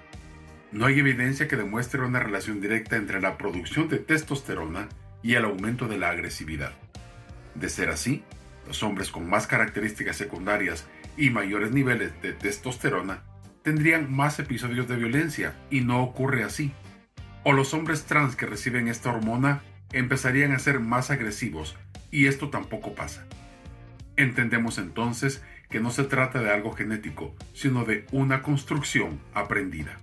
No 0.73 0.85
hay 0.85 0.99
evidencia 0.99 1.47
que 1.47 1.55
demuestre 1.55 2.01
una 2.01 2.19
relación 2.19 2.59
directa 2.59 2.97
entre 2.97 3.21
la 3.21 3.37
producción 3.37 3.87
de 3.87 3.99
testosterona 3.99 4.89
y 5.21 5.35
el 5.35 5.45
aumento 5.45 5.87
de 5.87 5.97
la 5.97 6.09
agresividad. 6.09 6.73
De 7.55 7.69
ser 7.69 7.89
así, 7.89 8.23
los 8.67 8.83
hombres 8.83 9.09
con 9.09 9.29
más 9.29 9.47
características 9.47 10.17
secundarias 10.17 10.85
y 11.15 11.29
mayores 11.29 11.71
niveles 11.71 12.11
de 12.21 12.33
testosterona 12.33 13.23
tendrían 13.61 14.13
más 14.13 14.39
episodios 14.39 14.87
de 14.87 14.97
violencia 14.97 15.55
y 15.69 15.81
no 15.81 16.03
ocurre 16.03 16.43
así. 16.43 16.73
O 17.43 17.51
los 17.51 17.73
hombres 17.73 18.05
trans 18.05 18.35
que 18.35 18.45
reciben 18.45 18.87
esta 18.87 19.11
hormona 19.11 19.61
empezarían 19.91 20.53
a 20.53 20.59
ser 20.59 20.79
más 20.79 21.11
agresivos 21.11 21.75
y 22.11 22.27
esto 22.27 22.49
tampoco 22.49 22.95
pasa. 22.95 23.25
Entendemos 24.15 24.77
entonces 24.77 25.43
que 25.69 25.79
no 25.79 25.91
se 25.91 26.03
trata 26.03 26.39
de 26.39 26.51
algo 26.51 26.71
genético, 26.73 27.35
sino 27.53 27.83
de 27.83 28.05
una 28.11 28.43
construcción 28.43 29.19
aprendida. 29.33 29.97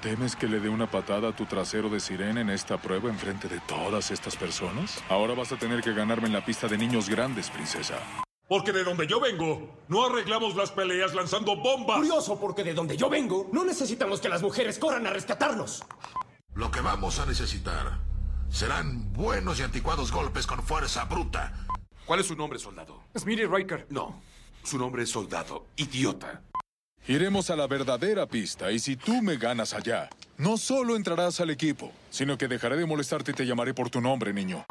¿Temes 0.00 0.34
que 0.34 0.48
le 0.48 0.58
dé 0.58 0.68
una 0.68 0.90
patada 0.90 1.28
a 1.28 1.36
tu 1.36 1.46
trasero 1.46 1.88
de 1.88 2.00
sirena 2.00 2.40
en 2.40 2.50
esta 2.50 2.78
prueba 2.78 3.08
en 3.08 3.18
frente 3.18 3.48
de 3.48 3.60
todas 3.60 4.10
estas 4.10 4.36
personas? 4.36 5.00
Ahora 5.08 5.34
vas 5.34 5.52
a 5.52 5.56
tener 5.56 5.80
que 5.80 5.92
ganarme 5.92 6.26
en 6.26 6.32
la 6.32 6.44
pista 6.44 6.66
de 6.66 6.76
niños 6.76 7.08
grandes, 7.08 7.50
princesa. 7.50 7.98
Porque 8.52 8.70
de 8.70 8.84
donde 8.84 9.06
yo 9.06 9.18
vengo, 9.18 9.66
no 9.88 10.04
arreglamos 10.04 10.54
las 10.56 10.70
peleas 10.70 11.14
lanzando 11.14 11.56
bombas. 11.56 11.96
Curioso, 11.96 12.38
porque 12.38 12.62
de 12.62 12.74
donde 12.74 12.98
yo 12.98 13.08
vengo, 13.08 13.48
no 13.50 13.64
necesitamos 13.64 14.20
que 14.20 14.28
las 14.28 14.42
mujeres 14.42 14.78
corran 14.78 15.06
a 15.06 15.10
rescatarnos. 15.10 15.82
Lo 16.52 16.70
que 16.70 16.82
vamos 16.82 17.18
a 17.18 17.24
necesitar 17.24 17.98
serán 18.50 19.10
buenos 19.14 19.58
y 19.58 19.62
anticuados 19.62 20.12
golpes 20.12 20.46
con 20.46 20.62
fuerza 20.62 21.06
bruta 21.06 21.54
¿Cuál 22.04 22.20
es 22.20 22.26
su 22.26 22.36
nombre, 22.36 22.58
soldado? 22.58 23.00
Smitty 23.16 23.46
Riker. 23.46 23.86
No, 23.88 24.20
su 24.62 24.76
nombre 24.76 25.04
es 25.04 25.08
soldado, 25.08 25.68
idiota. 25.76 26.42
Iremos 27.08 27.50
a 27.50 27.56
la 27.56 27.66
verdadera 27.66 28.26
pista 28.26 28.70
y 28.70 28.78
si 28.78 28.94
tú 28.94 29.22
me 29.22 29.36
ganas 29.36 29.74
allá, 29.74 30.08
no 30.38 30.56
solo 30.56 30.94
entrarás 30.94 31.40
al 31.40 31.50
equipo, 31.50 31.92
sino 32.10 32.38
que 32.38 32.46
dejaré 32.46 32.76
de 32.76 32.86
molestarte 32.86 33.32
y 33.32 33.34
te 33.34 33.44
llamaré 33.44 33.74
por 33.74 33.90
tu 33.90 34.00
nombre, 34.00 34.32
niño. 34.32 34.64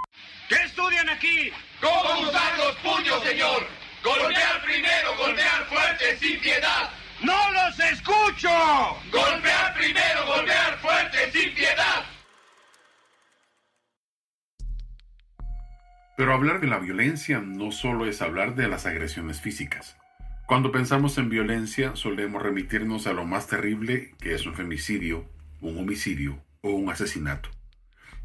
¿Qué 0.48 0.56
estudian 0.56 1.10
aquí? 1.10 1.52
¿Cómo 1.82 2.22
usar 2.22 2.58
los 2.58 2.76
puños, 2.78 3.22
señor? 3.22 3.68
Golpear 4.02 4.64
primero, 4.64 5.18
golpear 5.18 5.66
fuerte, 5.66 6.18
sin 6.20 6.40
piedad. 6.40 6.90
¡No 7.22 7.52
los 7.52 7.80
escucho! 7.80 8.50
Golpear 9.12 9.74
primero, 9.76 10.26
golpear 10.26 10.80
fuerte, 10.80 11.32
sin 11.34 11.54
piedad. 11.54 12.06
Pero 16.16 16.34
hablar 16.34 16.62
de 16.62 16.68
la 16.68 16.80
violencia 16.80 17.40
no 17.40 17.74
solo 17.74 18.06
es 18.06 18.22
hablar 18.22 18.56
de 18.56 18.70
las 18.70 18.86
agresiones 18.86 19.42
físicas. 19.42 19.98
Cuando 20.52 20.74
pensamos 20.74 21.18
en 21.18 21.30
violencia 21.30 21.96
solemos 21.96 22.44
remitirnos 22.44 23.08
a 23.08 23.14
lo 23.14 23.24
más 23.24 23.48
terrible 23.48 24.12
que 24.20 24.34
es 24.34 24.46
un 24.46 24.54
femicidio, 24.54 25.24
un 25.62 25.78
homicidio 25.78 26.44
o 26.60 26.72
un 26.72 26.90
asesinato. 26.90 27.50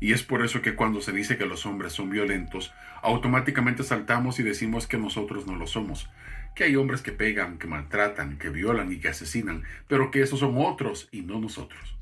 Y 0.01 0.13
es 0.13 0.25
por 0.25 0.45
eso 0.45 0.61
que 0.61 0.75
cuando 0.75 1.01
se 1.01 1.13
dice 1.13 1.39
que 1.39 1.47
los 1.47 1.67
hombres 1.67 1.93
son 1.93 2.11
violentos, 2.11 2.73
automáticamente 3.01 3.85
saltamos 3.85 4.41
y 4.41 4.43
decimos 4.43 4.89
que 4.89 4.99
nosotros 4.99 5.47
no 5.47 5.55
lo 5.55 5.69
somos, 5.69 6.11
que 6.57 6.65
hay 6.65 6.75
hombres 6.75 7.01
que 7.01 7.13
pegan, 7.13 7.59
que 7.59 7.69
maltratan, 7.69 8.39
que 8.39 8.51
violan 8.51 8.93
y 8.93 8.99
que 8.99 9.07
asesinan, 9.07 9.63
pero 9.87 10.11
que 10.11 10.21
esos 10.21 10.41
son 10.41 10.57
otros 10.57 11.09
y 11.13 11.21
no 11.21 11.39
nosotros. 11.39 11.97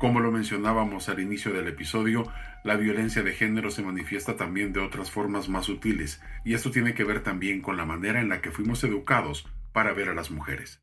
Como 0.00 0.20
lo 0.20 0.30
mencionábamos 0.30 1.10
al 1.10 1.20
inicio 1.20 1.52
del 1.52 1.68
episodio, 1.68 2.24
la 2.64 2.76
violencia 2.76 3.22
de 3.22 3.34
género 3.34 3.70
se 3.70 3.82
manifiesta 3.82 4.34
también 4.34 4.72
de 4.72 4.80
otras 4.80 5.10
formas 5.10 5.50
más 5.50 5.66
sutiles, 5.66 6.22
y 6.42 6.54
esto 6.54 6.70
tiene 6.70 6.94
que 6.94 7.04
ver 7.04 7.22
también 7.22 7.60
con 7.60 7.76
la 7.76 7.84
manera 7.84 8.18
en 8.18 8.30
la 8.30 8.40
que 8.40 8.50
fuimos 8.50 8.82
educados 8.82 9.44
para 9.74 9.92
ver 9.92 10.08
a 10.08 10.14
las 10.14 10.30
mujeres. 10.30 10.80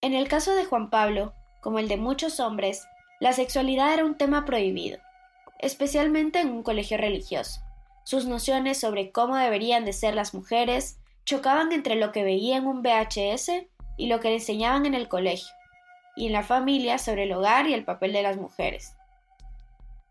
En 0.00 0.14
el 0.14 0.28
caso 0.28 0.54
de 0.54 0.64
Juan 0.64 0.88
Pablo, 0.88 1.34
como 1.60 1.78
el 1.78 1.88
de 1.88 1.98
muchos 1.98 2.40
hombres, 2.40 2.86
la 3.20 3.34
sexualidad 3.34 3.92
era 3.92 4.06
un 4.06 4.16
tema 4.16 4.46
prohibido, 4.46 4.98
especialmente 5.58 6.40
en 6.40 6.48
un 6.48 6.62
colegio 6.62 6.96
religioso. 6.96 7.60
Sus 8.06 8.24
nociones 8.24 8.80
sobre 8.80 9.12
cómo 9.12 9.36
deberían 9.36 9.84
de 9.84 9.92
ser 9.92 10.14
las 10.14 10.32
mujeres 10.32 10.98
chocaban 11.26 11.70
entre 11.72 11.96
lo 11.96 12.12
que 12.12 12.24
veía 12.24 12.56
en 12.56 12.66
un 12.66 12.80
VHS 12.80 13.50
y 13.98 14.06
lo 14.06 14.20
que 14.20 14.28
le 14.28 14.36
enseñaban 14.36 14.86
en 14.86 14.94
el 14.94 15.06
colegio 15.08 15.57
y 16.18 16.26
en 16.26 16.32
la 16.32 16.42
familia 16.42 16.98
sobre 16.98 17.24
el 17.24 17.32
hogar 17.32 17.66
y 17.66 17.74
el 17.74 17.84
papel 17.84 18.12
de 18.12 18.22
las 18.22 18.36
mujeres. 18.36 18.94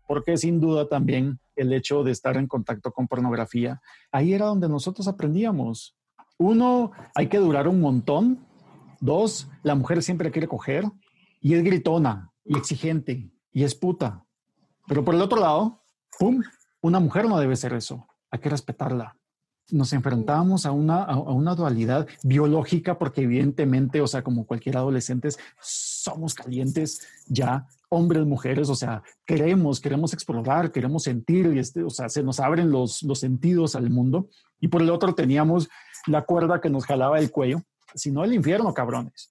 Porque 0.06 0.36
sin 0.36 0.60
duda 0.60 0.88
también 0.88 1.38
el 1.54 1.72
hecho 1.72 2.02
de 2.02 2.12
estar 2.12 2.36
en 2.36 2.46
contacto 2.46 2.92
con 2.92 3.06
pornografía, 3.06 3.80
ahí 4.10 4.32
era 4.32 4.46
donde 4.46 4.68
nosotros 4.68 5.06
aprendíamos. 5.06 5.96
Uno, 6.38 6.92
hay 7.14 7.28
que 7.28 7.38
durar 7.38 7.68
un 7.68 7.80
montón. 7.80 8.46
Dos, 9.00 9.48
la 9.62 9.74
mujer 9.74 10.02
siempre 10.02 10.30
quiere 10.30 10.48
coger 10.48 10.84
y 11.40 11.54
es 11.54 11.62
gritona 11.62 12.32
y 12.44 12.56
exigente 12.56 13.30
y 13.52 13.64
es 13.64 13.74
puta. 13.74 14.24
Pero 14.86 15.04
por 15.04 15.14
el 15.14 15.20
otro 15.20 15.38
lado, 15.38 15.82
¡pum! 16.18 16.42
Una 16.80 17.00
mujer 17.00 17.28
no 17.28 17.38
debe 17.38 17.56
ser 17.56 17.74
eso. 17.74 18.06
Hay 18.30 18.40
que 18.40 18.48
respetarla 18.48 19.18
nos 19.70 19.92
enfrentábamos 19.92 20.66
a 20.66 20.72
una, 20.72 21.02
a 21.02 21.18
una 21.18 21.54
dualidad 21.54 22.06
biológica 22.22 22.98
porque 22.98 23.22
evidentemente, 23.22 24.00
o 24.00 24.06
sea, 24.06 24.22
como 24.22 24.46
cualquier 24.46 24.76
adolescente, 24.76 25.28
somos 25.60 26.34
calientes 26.34 27.06
ya, 27.26 27.66
hombres, 27.88 28.24
mujeres, 28.24 28.68
o 28.68 28.74
sea, 28.74 29.02
queremos, 29.26 29.80
queremos 29.80 30.12
explorar, 30.12 30.72
queremos 30.72 31.04
sentir, 31.04 31.52
y 31.54 31.58
este, 31.58 31.82
o 31.82 31.90
sea, 31.90 32.08
se 32.08 32.22
nos 32.22 32.40
abren 32.40 32.70
los, 32.70 33.02
los 33.02 33.20
sentidos 33.20 33.76
al 33.76 33.90
mundo. 33.90 34.28
Y 34.60 34.68
por 34.68 34.82
el 34.82 34.90
otro 34.90 35.14
teníamos 35.14 35.68
la 36.06 36.22
cuerda 36.22 36.60
que 36.60 36.70
nos 36.70 36.86
jalaba 36.86 37.18
el 37.18 37.30
cuello, 37.30 37.62
si 37.94 38.10
no 38.10 38.24
el 38.24 38.34
infierno, 38.34 38.74
cabrones. 38.74 39.30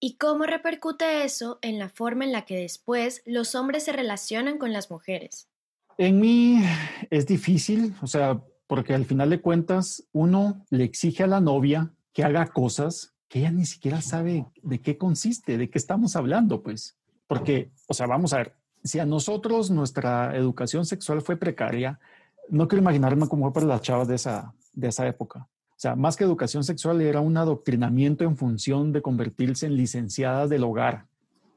¿Y 0.00 0.16
cómo 0.16 0.44
repercute 0.44 1.24
eso 1.24 1.58
en 1.62 1.78
la 1.78 1.88
forma 1.88 2.24
en 2.24 2.32
la 2.32 2.44
que 2.44 2.56
después 2.56 3.22
los 3.24 3.54
hombres 3.54 3.84
se 3.84 3.92
relacionan 3.92 4.58
con 4.58 4.72
las 4.72 4.90
mujeres? 4.90 5.48
En 5.96 6.20
mí 6.20 6.62
es 7.10 7.26
difícil, 7.26 7.94
o 8.02 8.06
sea, 8.06 8.42
porque 8.74 8.92
al 8.92 9.04
final 9.04 9.30
de 9.30 9.40
cuentas 9.40 10.02
uno 10.10 10.66
le 10.68 10.82
exige 10.82 11.22
a 11.22 11.28
la 11.28 11.40
novia 11.40 11.92
que 12.12 12.24
haga 12.24 12.48
cosas 12.48 13.14
que 13.28 13.38
ella 13.38 13.52
ni 13.52 13.66
siquiera 13.66 14.00
sabe 14.00 14.46
de 14.64 14.80
qué 14.80 14.98
consiste, 14.98 15.56
de 15.56 15.70
qué 15.70 15.78
estamos 15.78 16.16
hablando, 16.16 16.60
pues. 16.60 16.96
Porque, 17.28 17.70
o 17.86 17.94
sea, 17.94 18.08
vamos 18.08 18.32
a 18.32 18.38
ver, 18.38 18.56
si 18.82 18.98
a 18.98 19.06
nosotros 19.06 19.70
nuestra 19.70 20.36
educación 20.36 20.86
sexual 20.86 21.22
fue 21.22 21.36
precaria, 21.36 22.00
no 22.48 22.66
quiero 22.66 22.82
imaginarme 22.82 23.28
cómo 23.28 23.44
fue 23.44 23.52
para 23.52 23.66
las 23.66 23.80
chavas 23.80 24.08
de 24.08 24.16
esa, 24.16 24.52
de 24.72 24.88
esa 24.88 25.06
época. 25.06 25.46
O 25.68 25.76
sea, 25.76 25.94
más 25.94 26.16
que 26.16 26.24
educación 26.24 26.64
sexual 26.64 27.00
era 27.00 27.20
un 27.20 27.36
adoctrinamiento 27.36 28.24
en 28.24 28.36
función 28.36 28.92
de 28.92 29.02
convertirse 29.02 29.66
en 29.66 29.76
licenciadas 29.76 30.50
del 30.50 30.64
hogar, 30.64 31.06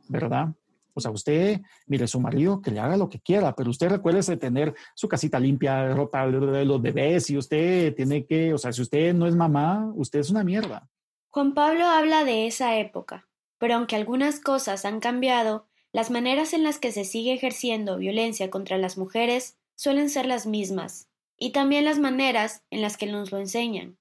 ¿verdad? 0.08 0.50
O 0.98 1.00
sea, 1.00 1.12
usted, 1.12 1.62
mire, 1.86 2.08
su 2.08 2.20
marido 2.20 2.60
que 2.60 2.72
le 2.72 2.80
haga 2.80 2.98
lo 2.98 3.08
que 3.08 3.20
quiera, 3.20 3.54
pero 3.54 3.70
usted 3.70 3.88
recuerde 3.88 4.36
tener 4.38 4.74
su 4.96 5.08
casita 5.08 5.40
limpia, 5.40 5.94
ropa 5.94 6.26
de 6.26 6.66
los 6.66 6.82
bebés, 6.82 7.30
y 7.30 7.38
usted 7.38 7.94
tiene 7.94 8.26
que, 8.26 8.52
o 8.52 8.58
sea, 8.58 8.74
si 8.74 8.82
usted 8.82 9.14
no 9.14 9.28
es 9.28 9.36
mamá, 9.36 9.92
usted 9.94 10.18
es 10.18 10.32
una 10.32 10.44
mierda. 10.44 10.90
Juan 11.30 11.54
Pablo 11.54 11.86
habla 11.86 12.24
de 12.24 12.48
esa 12.48 12.80
época, 12.80 13.28
pero 13.60 13.76
aunque 13.76 13.96
algunas 13.96 14.40
cosas 14.40 14.86
han 14.86 15.00
cambiado, 15.00 15.68
las 15.92 16.10
maneras 16.10 16.54
en 16.54 16.64
las 16.64 16.80
que 16.80 16.92
se 16.92 17.06
sigue 17.06 17.32
ejerciendo 17.32 17.98
violencia 17.98 18.50
contra 18.50 18.80
las 18.80 18.98
mujeres 18.98 19.56
suelen 19.76 20.10
ser 20.10 20.26
las 20.26 20.48
mismas, 20.48 21.10
y 21.38 21.52
también 21.52 21.86
las 21.86 22.00
maneras 22.00 22.64
en 22.72 22.82
las 22.82 22.98
que 22.98 23.06
nos 23.06 23.32
lo 23.32 23.38
enseñan. 23.38 24.00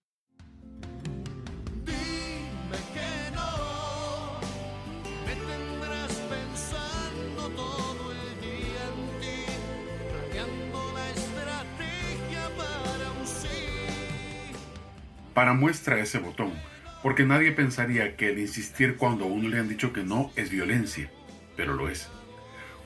Para 15.37 15.53
muestra 15.53 16.01
ese 16.01 16.19
botón, 16.19 16.55
porque 17.03 17.27
nadie 17.27 17.53
pensaría 17.53 18.17
que 18.17 18.31
el 18.31 18.39
insistir 18.39 18.97
cuando 18.97 19.27
a 19.27 19.29
uno 19.29 19.51
le 19.51 19.59
han 19.59 19.69
dicho 19.69 19.93
que 19.93 20.03
no 20.03 20.33
es 20.35 20.49
violencia, 20.49 21.11
pero 21.59 21.75
lo 21.75 21.91
es. 21.91 22.09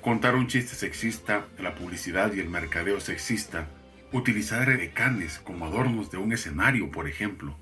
Contar 0.01 0.35
un 0.35 0.49
chiste 0.49 0.75
sexista, 0.75 1.47
la 1.61 1.77
publicidad 1.77 2.33
y 2.35 2.41
el 2.41 2.49
mercadeo 2.49 2.99
sexista, 2.99 3.69
utilizar 4.11 4.69
edecanes 4.69 5.39
como 5.39 5.65
adornos 5.65 6.11
de 6.11 6.19
un 6.19 6.33
escenario, 6.33 6.91
por 6.91 7.07
ejemplo, 7.07 7.57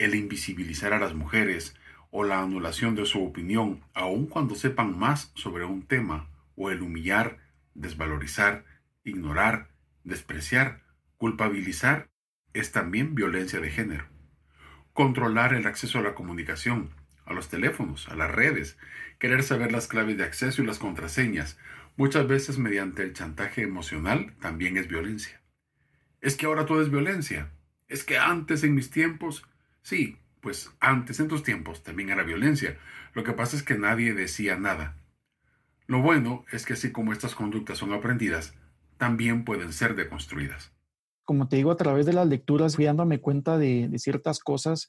el 0.00 0.16
invisibilizar 0.16 0.92
a 0.92 0.98
las 0.98 1.14
mujeres 1.14 1.76
o 2.10 2.24
la 2.24 2.40
anulación 2.40 2.96
de 2.96 3.06
su 3.06 3.24
opinión, 3.24 3.84
aun 3.94 4.26
cuando 4.26 4.56
sepan 4.56 4.98
más 4.98 5.30
sobre 5.36 5.66
un 5.66 5.82
tema, 5.82 6.28
o 6.56 6.72
el 6.72 6.82
humillar, 6.82 7.38
desvalorizar, 7.74 8.64
ignorar, 9.04 9.68
despreciar, 10.02 10.82
culpabilizar, 11.16 12.08
es 12.54 12.72
también 12.72 13.14
violencia 13.14 13.60
de 13.60 13.70
género. 13.70 14.11
Controlar 14.92 15.54
el 15.54 15.66
acceso 15.66 15.98
a 15.98 16.02
la 16.02 16.14
comunicación, 16.14 16.90
a 17.24 17.32
los 17.32 17.48
teléfonos, 17.48 18.08
a 18.08 18.14
las 18.14 18.30
redes, 18.30 18.76
querer 19.18 19.42
saber 19.42 19.72
las 19.72 19.86
claves 19.86 20.16
de 20.18 20.24
acceso 20.24 20.62
y 20.62 20.66
las 20.66 20.78
contraseñas, 20.78 21.58
muchas 21.96 22.26
veces 22.26 22.58
mediante 22.58 23.02
el 23.02 23.12
chantaje 23.12 23.62
emocional, 23.62 24.34
también 24.40 24.76
es 24.76 24.88
violencia. 24.88 25.40
Es 26.20 26.36
que 26.36 26.46
ahora 26.46 26.66
todo 26.66 26.82
es 26.82 26.90
violencia. 26.90 27.50
Es 27.88 28.04
que 28.04 28.18
antes 28.18 28.64
en 28.64 28.74
mis 28.74 28.90
tiempos, 28.90 29.44
sí, 29.82 30.18
pues 30.40 30.70
antes 30.80 31.20
en 31.20 31.28
tus 31.28 31.42
tiempos 31.42 31.82
también 31.82 32.10
era 32.10 32.22
violencia. 32.22 32.76
Lo 33.14 33.24
que 33.24 33.32
pasa 33.32 33.56
es 33.56 33.62
que 33.62 33.78
nadie 33.78 34.12
decía 34.12 34.56
nada. 34.56 34.96
Lo 35.86 36.00
bueno 36.00 36.44
es 36.50 36.64
que 36.64 36.72
así 36.72 36.90
como 36.90 37.12
estas 37.12 37.34
conductas 37.34 37.78
son 37.78 37.92
aprendidas, 37.92 38.54
también 38.98 39.44
pueden 39.44 39.72
ser 39.72 39.94
deconstruidas. 39.94 40.71
Como 41.24 41.48
te 41.48 41.56
digo, 41.56 41.70
a 41.70 41.76
través 41.76 42.06
de 42.06 42.12
las 42.12 42.26
lecturas 42.26 42.76
fui 42.76 42.84
dándome 42.84 43.20
cuenta 43.20 43.58
de, 43.58 43.90
ciertas 43.98 44.40
cosas. 44.40 44.88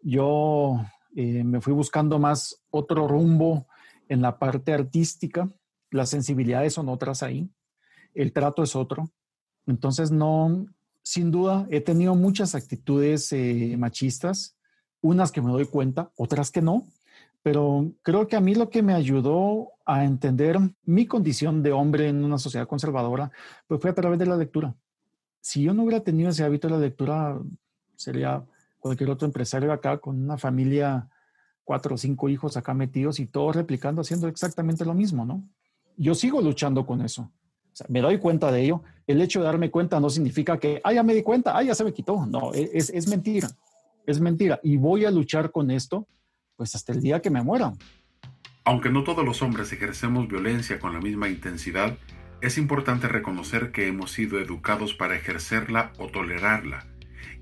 Yo 0.00 0.80
eh, 1.14 1.44
me 1.44 1.60
fui 1.60 1.72
buscando 1.72 2.18
más 2.18 2.62
otro 2.70 3.06
rumbo 3.06 3.66
en 4.08 4.22
la 4.22 4.38
parte 4.38 4.72
artística. 4.72 5.48
Las 5.90 6.10
sensibilidades 6.10 6.74
son 6.74 6.88
otras 6.88 7.22
ahí. 7.22 7.50
El 8.14 8.32
trato 8.32 8.62
es 8.62 8.74
otro. 8.74 9.10
Entonces, 9.66 10.10
no, 10.10 10.66
sin 11.02 11.30
duda, 11.30 11.66
he 11.70 11.80
tenido 11.80 12.14
muchas 12.14 12.54
actitudes 12.54 13.32
eh, 13.32 13.76
machistas, 13.78 14.56
unas 15.00 15.30
que 15.30 15.40
me 15.40 15.50
doy 15.50 15.66
cuenta, 15.66 16.10
otras 16.16 16.50
que 16.50 16.62
no, 16.62 16.86
pero 17.46 17.92
creo 18.02 18.26
que 18.26 18.34
a 18.34 18.40
mí 18.40 18.56
lo 18.56 18.70
que 18.70 18.82
me 18.82 18.92
ayudó 18.92 19.68
a 19.84 20.04
entender 20.04 20.58
mi 20.84 21.06
condición 21.06 21.62
de 21.62 21.70
hombre 21.70 22.08
en 22.08 22.24
una 22.24 22.38
sociedad 22.38 22.66
conservadora, 22.66 23.30
pues 23.68 23.80
fue 23.80 23.90
a 23.90 23.94
través 23.94 24.18
de 24.18 24.26
la 24.26 24.36
lectura. 24.36 24.74
Si 25.46 25.62
yo 25.62 25.74
no 25.74 25.84
hubiera 25.84 26.02
tenido 26.02 26.30
ese 26.30 26.42
hábito 26.42 26.66
de 26.66 26.74
la 26.74 26.80
lectura, 26.80 27.38
sería 27.94 28.44
cualquier 28.80 29.10
otro 29.10 29.26
empresario 29.26 29.72
acá 29.72 29.98
con 29.98 30.20
una 30.20 30.36
familia, 30.36 31.08
cuatro 31.62 31.94
o 31.94 31.98
cinco 31.98 32.28
hijos 32.28 32.56
acá 32.56 32.74
metidos 32.74 33.20
y 33.20 33.26
todos 33.26 33.54
replicando, 33.54 34.00
haciendo 34.00 34.26
exactamente 34.26 34.84
lo 34.84 34.92
mismo, 34.92 35.24
¿no? 35.24 35.48
Yo 35.96 36.16
sigo 36.16 36.40
luchando 36.40 36.84
con 36.84 37.00
eso. 37.00 37.30
me 37.88 38.00
doy 38.00 38.18
cuenta 38.18 38.50
de 38.50 38.64
ello. 38.64 38.82
El 39.06 39.22
hecho 39.22 39.38
de 39.38 39.46
darme 39.46 39.70
cuenta 39.70 40.00
no 40.00 40.10
significa 40.10 40.58
que, 40.58 40.80
ah, 40.82 40.92
ya 40.92 41.04
me 41.04 41.14
di 41.14 41.22
cuenta, 41.22 41.56
ah, 41.56 41.62
ya 41.62 41.76
se 41.76 41.84
me 41.84 41.92
quitó. 41.92 42.26
No, 42.26 42.52
e, 42.52 42.68
es, 42.74 42.90
es 42.90 43.06
mentira. 43.06 43.48
Es 44.04 44.18
mentira. 44.18 44.58
Y 44.64 44.78
voy 44.78 45.04
a 45.04 45.12
luchar 45.12 45.52
con 45.52 45.70
esto, 45.70 46.08
pues 46.56 46.74
hasta 46.74 46.90
el 46.90 47.00
día 47.00 47.22
que 47.22 47.30
me 47.30 47.40
muera. 47.40 47.72
Aunque 48.64 48.90
no 48.90 49.04
todos 49.04 49.24
los 49.24 49.40
hombres 49.42 49.72
ejercemos 49.72 50.26
violencia 50.26 50.80
con 50.80 50.92
la 50.92 51.00
misma 51.00 51.28
intensidad, 51.28 51.96
es 52.40 52.58
importante 52.58 53.08
reconocer 53.08 53.72
que 53.72 53.86
hemos 53.86 54.12
sido 54.12 54.38
educados 54.38 54.94
para 54.94 55.16
ejercerla 55.16 55.92
o 55.98 56.08
tolerarla, 56.08 56.86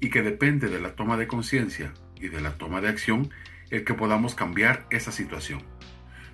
y 0.01 0.11
que 0.11 0.23
depende 0.23 0.69
de 0.69 0.81
la 0.81 0.95
toma 0.95 1.17
de 1.17 1.27
conciencia 1.27 1.93
y 2.17 2.29
de 2.29 2.41
la 2.41 2.53
toma 2.53 2.81
de 2.81 2.89
acción 2.89 3.31
el 3.71 3.85
que 3.85 3.95
podamos 3.95 4.35
cambiar 4.35 4.87
esa 4.91 5.13
situación. 5.13 5.63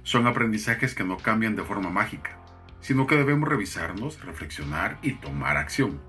Son 0.02 0.26
aprendizajes 0.26 0.94
que 0.94 1.04
no 1.04 1.16
cambian 1.16 1.56
de 1.56 1.62
forma 1.62 1.90
mágica, 1.90 2.38
sino 2.80 3.06
que 3.06 3.16
debemos 3.16 3.48
revisarnos, 3.48 4.24
reflexionar 4.24 4.98
y 5.02 5.12
tomar 5.12 5.56
acción. 5.56 6.00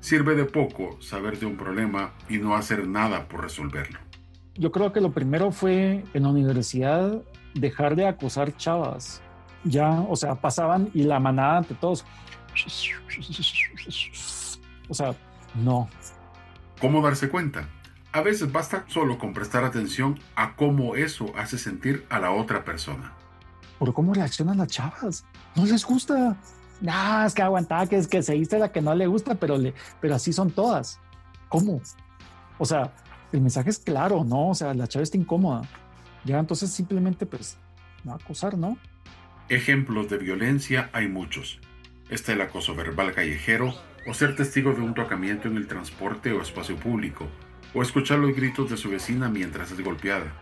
Sirve 0.00 0.34
de 0.34 0.44
poco 0.44 1.00
saber 1.00 1.38
de 1.38 1.46
un 1.46 1.56
problema 1.56 2.14
y 2.28 2.38
no 2.38 2.54
hacer 2.54 2.86
nada 2.88 3.28
por 3.28 3.42
resolverlo. 3.42 3.98
Yo 4.54 4.72
creo 4.72 4.92
que 4.92 5.00
lo 5.00 5.12
primero 5.12 5.52
fue 5.52 6.04
en 6.12 6.22
la 6.22 6.28
universidad 6.30 7.22
dejar 7.54 7.96
de 7.96 8.06
acusar 8.06 8.56
chavas. 8.56 9.22
Ya, 9.64 9.90
o 10.08 10.16
sea, 10.16 10.34
pasaban 10.34 10.90
y 10.94 11.02
la 11.02 11.20
manada 11.20 11.58
ante 11.58 11.74
todos. 11.74 12.04
O 14.88 14.94
sea, 14.94 15.14
no. 15.54 15.88
¿Cómo 16.80 17.02
darse 17.02 17.28
cuenta? 17.28 17.68
A 18.12 18.22
veces 18.22 18.50
basta 18.50 18.84
solo 18.88 19.18
con 19.18 19.32
prestar 19.32 19.64
atención 19.64 20.18
a 20.34 20.56
cómo 20.56 20.96
eso 20.96 21.26
hace 21.36 21.58
sentir 21.58 22.06
a 22.10 22.18
la 22.18 22.32
otra 22.32 22.64
persona. 22.64 23.12
¿Por 23.78 23.94
cómo 23.94 24.14
reaccionan 24.14 24.58
las 24.58 24.68
chavas? 24.68 25.24
No 25.54 25.64
les 25.64 25.84
gusta. 25.84 26.36
Nah, 26.80 27.26
es 27.26 27.34
que 27.34 27.42
aguantaba 27.42 27.86
que 27.86 27.96
es 27.96 28.08
que 28.08 28.22
se 28.22 28.58
la 28.58 28.72
que 28.72 28.80
no 28.80 28.94
le 28.94 29.06
gusta, 29.06 29.34
pero, 29.34 29.58
le, 29.58 29.74
pero 30.00 30.14
así 30.14 30.32
son 30.32 30.50
todas. 30.50 30.98
¿Cómo? 31.48 31.80
O 32.58 32.64
sea, 32.64 32.92
el 33.32 33.40
mensaje 33.40 33.70
es 33.70 33.78
claro, 33.78 34.24
¿no? 34.24 34.48
O 34.48 34.54
sea, 34.54 34.74
la 34.74 34.88
chava 34.88 35.02
está 35.02 35.16
incómoda. 35.16 35.62
Ya 36.24 36.38
entonces 36.38 36.70
simplemente 36.70 37.26
pues 37.26 37.56
no 38.04 38.14
acusar, 38.14 38.58
¿no? 38.58 38.76
Ejemplos 39.50 40.08
de 40.08 40.16
violencia 40.16 40.90
hay 40.92 41.08
muchos. 41.08 41.58
Está 42.08 42.34
el 42.34 42.40
acoso 42.40 42.76
verbal 42.76 43.12
callejero 43.12 43.74
o 44.06 44.14
ser 44.14 44.36
testigo 44.36 44.74
de 44.74 44.80
un 44.80 44.94
tocamiento 44.94 45.48
en 45.48 45.56
el 45.56 45.66
transporte 45.66 46.30
o 46.30 46.40
espacio 46.40 46.76
público, 46.76 47.26
o 47.74 47.82
escuchar 47.82 48.20
los 48.20 48.32
gritos 48.32 48.70
de 48.70 48.76
su 48.76 48.90
vecina 48.90 49.28
mientras 49.28 49.72
es 49.72 49.80
golpeada, 49.80 50.32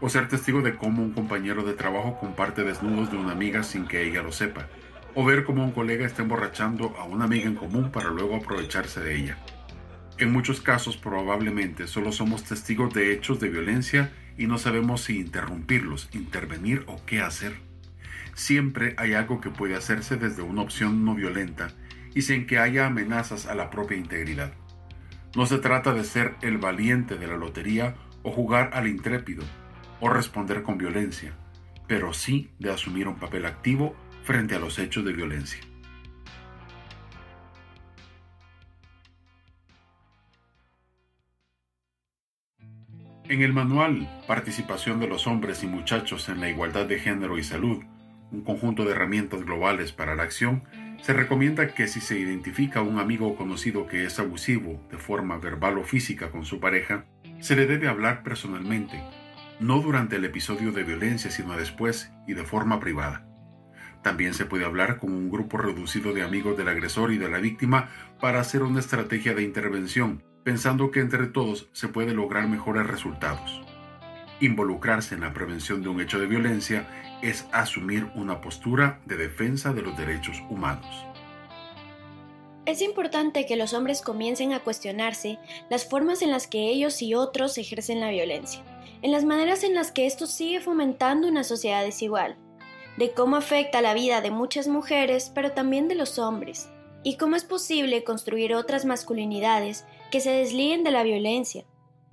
o 0.00 0.08
ser 0.08 0.28
testigo 0.28 0.62
de 0.62 0.76
cómo 0.76 1.02
un 1.02 1.12
compañero 1.12 1.64
de 1.64 1.72
trabajo 1.72 2.16
comparte 2.20 2.62
desnudos 2.62 3.10
de 3.10 3.16
una 3.16 3.32
amiga 3.32 3.64
sin 3.64 3.88
que 3.88 4.04
ella 4.04 4.22
lo 4.22 4.30
sepa, 4.30 4.68
o 5.16 5.24
ver 5.24 5.42
cómo 5.42 5.64
un 5.64 5.72
colega 5.72 6.06
está 6.06 6.22
emborrachando 6.22 6.94
a 6.96 7.02
una 7.02 7.24
amiga 7.24 7.46
en 7.46 7.56
común 7.56 7.90
para 7.90 8.10
luego 8.10 8.36
aprovecharse 8.36 9.00
de 9.00 9.16
ella. 9.16 9.38
En 10.18 10.30
muchos 10.30 10.60
casos 10.60 10.96
probablemente 10.96 11.88
solo 11.88 12.12
somos 12.12 12.44
testigos 12.44 12.94
de 12.94 13.12
hechos 13.12 13.40
de 13.40 13.48
violencia 13.48 14.12
y 14.38 14.46
no 14.46 14.58
sabemos 14.58 15.00
si 15.00 15.18
interrumpirlos, 15.18 16.08
intervenir 16.12 16.84
o 16.86 17.04
qué 17.04 17.20
hacer. 17.20 17.63
Siempre 18.34 18.94
hay 18.98 19.14
algo 19.14 19.40
que 19.40 19.50
puede 19.50 19.76
hacerse 19.76 20.16
desde 20.16 20.42
una 20.42 20.62
opción 20.62 21.04
no 21.04 21.14
violenta 21.14 21.68
y 22.14 22.22
sin 22.22 22.46
que 22.46 22.58
haya 22.58 22.86
amenazas 22.86 23.46
a 23.46 23.54
la 23.54 23.70
propia 23.70 23.96
integridad. 23.96 24.52
No 25.36 25.46
se 25.46 25.58
trata 25.58 25.94
de 25.94 26.04
ser 26.04 26.36
el 26.42 26.58
valiente 26.58 27.16
de 27.16 27.26
la 27.26 27.36
lotería 27.36 27.94
o 28.22 28.30
jugar 28.30 28.70
al 28.72 28.88
intrépido 28.88 29.44
o 30.00 30.08
responder 30.08 30.62
con 30.62 30.78
violencia, 30.78 31.32
pero 31.86 32.12
sí 32.12 32.50
de 32.58 32.70
asumir 32.70 33.08
un 33.08 33.16
papel 33.16 33.46
activo 33.46 33.94
frente 34.22 34.54
a 34.54 34.58
los 34.58 34.78
hechos 34.78 35.04
de 35.04 35.12
violencia. 35.12 35.60
En 43.26 43.40
el 43.40 43.54
manual 43.54 44.06
Participación 44.26 45.00
de 45.00 45.06
los 45.06 45.26
hombres 45.26 45.62
y 45.62 45.66
muchachos 45.66 46.28
en 46.28 46.40
la 46.40 46.50
igualdad 46.50 46.86
de 46.86 46.98
género 46.98 47.38
y 47.38 47.44
salud, 47.44 47.82
un 48.30 48.42
conjunto 48.42 48.84
de 48.84 48.92
herramientas 48.92 49.44
globales 49.44 49.92
para 49.92 50.14
la 50.14 50.22
acción, 50.22 50.64
se 51.02 51.12
recomienda 51.12 51.74
que 51.74 51.86
si 51.86 52.00
se 52.00 52.18
identifica 52.18 52.80
a 52.80 52.82
un 52.82 52.98
amigo 52.98 53.36
conocido 53.36 53.86
que 53.86 54.04
es 54.04 54.18
abusivo 54.18 54.80
de 54.90 54.98
forma 54.98 55.38
verbal 55.38 55.78
o 55.78 55.84
física 55.84 56.30
con 56.30 56.44
su 56.44 56.60
pareja, 56.60 57.04
se 57.40 57.56
le 57.56 57.66
debe 57.66 57.88
hablar 57.88 58.22
personalmente, 58.22 59.02
no 59.60 59.80
durante 59.80 60.16
el 60.16 60.24
episodio 60.24 60.72
de 60.72 60.84
violencia, 60.84 61.30
sino 61.30 61.56
después 61.56 62.12
y 62.26 62.34
de 62.34 62.44
forma 62.44 62.80
privada. 62.80 63.26
También 64.02 64.34
se 64.34 64.44
puede 64.44 64.64
hablar 64.64 64.98
con 64.98 65.12
un 65.12 65.30
grupo 65.30 65.58
reducido 65.58 66.12
de 66.12 66.22
amigos 66.22 66.56
del 66.56 66.68
agresor 66.68 67.12
y 67.12 67.18
de 67.18 67.28
la 67.28 67.38
víctima 67.38 67.88
para 68.20 68.40
hacer 68.40 68.62
una 68.62 68.80
estrategia 68.80 69.34
de 69.34 69.42
intervención 69.42 70.22
pensando 70.44 70.90
que 70.90 71.00
entre 71.00 71.26
todos 71.26 71.68
se 71.72 71.88
puede 71.88 72.12
lograr 72.12 72.48
mejores 72.48 72.86
resultados. 72.86 73.62
Involucrarse 74.44 75.14
en 75.14 75.22
la 75.22 75.32
prevención 75.32 75.82
de 75.82 75.88
un 75.88 76.02
hecho 76.02 76.18
de 76.18 76.26
violencia 76.26 76.86
es 77.22 77.46
asumir 77.50 78.10
una 78.14 78.42
postura 78.42 79.00
de 79.06 79.16
defensa 79.16 79.72
de 79.72 79.80
los 79.80 79.96
derechos 79.96 80.36
humanos. 80.50 81.06
Es 82.66 82.82
importante 82.82 83.46
que 83.46 83.56
los 83.56 83.72
hombres 83.72 84.02
comiencen 84.02 84.52
a 84.52 84.60
cuestionarse 84.60 85.38
las 85.70 85.88
formas 85.88 86.20
en 86.20 86.30
las 86.30 86.46
que 86.46 86.68
ellos 86.68 87.00
y 87.00 87.14
otros 87.14 87.56
ejercen 87.56 88.00
la 88.00 88.10
violencia, 88.10 88.62
en 89.00 89.12
las 89.12 89.24
maneras 89.24 89.64
en 89.64 89.74
las 89.74 89.92
que 89.92 90.04
esto 90.04 90.26
sigue 90.26 90.60
fomentando 90.60 91.26
una 91.26 91.42
sociedad 91.42 91.82
desigual, 91.82 92.36
de 92.98 93.12
cómo 93.12 93.36
afecta 93.36 93.80
la 93.80 93.94
vida 93.94 94.20
de 94.20 94.30
muchas 94.30 94.68
mujeres, 94.68 95.32
pero 95.34 95.52
también 95.52 95.88
de 95.88 95.94
los 95.94 96.18
hombres, 96.18 96.68
y 97.02 97.16
cómo 97.16 97.34
es 97.36 97.44
posible 97.44 98.04
construir 98.04 98.54
otras 98.54 98.84
masculinidades 98.84 99.86
que 100.10 100.20
se 100.20 100.32
desliguen 100.32 100.84
de 100.84 100.90
la 100.90 101.02
violencia. 101.02 101.64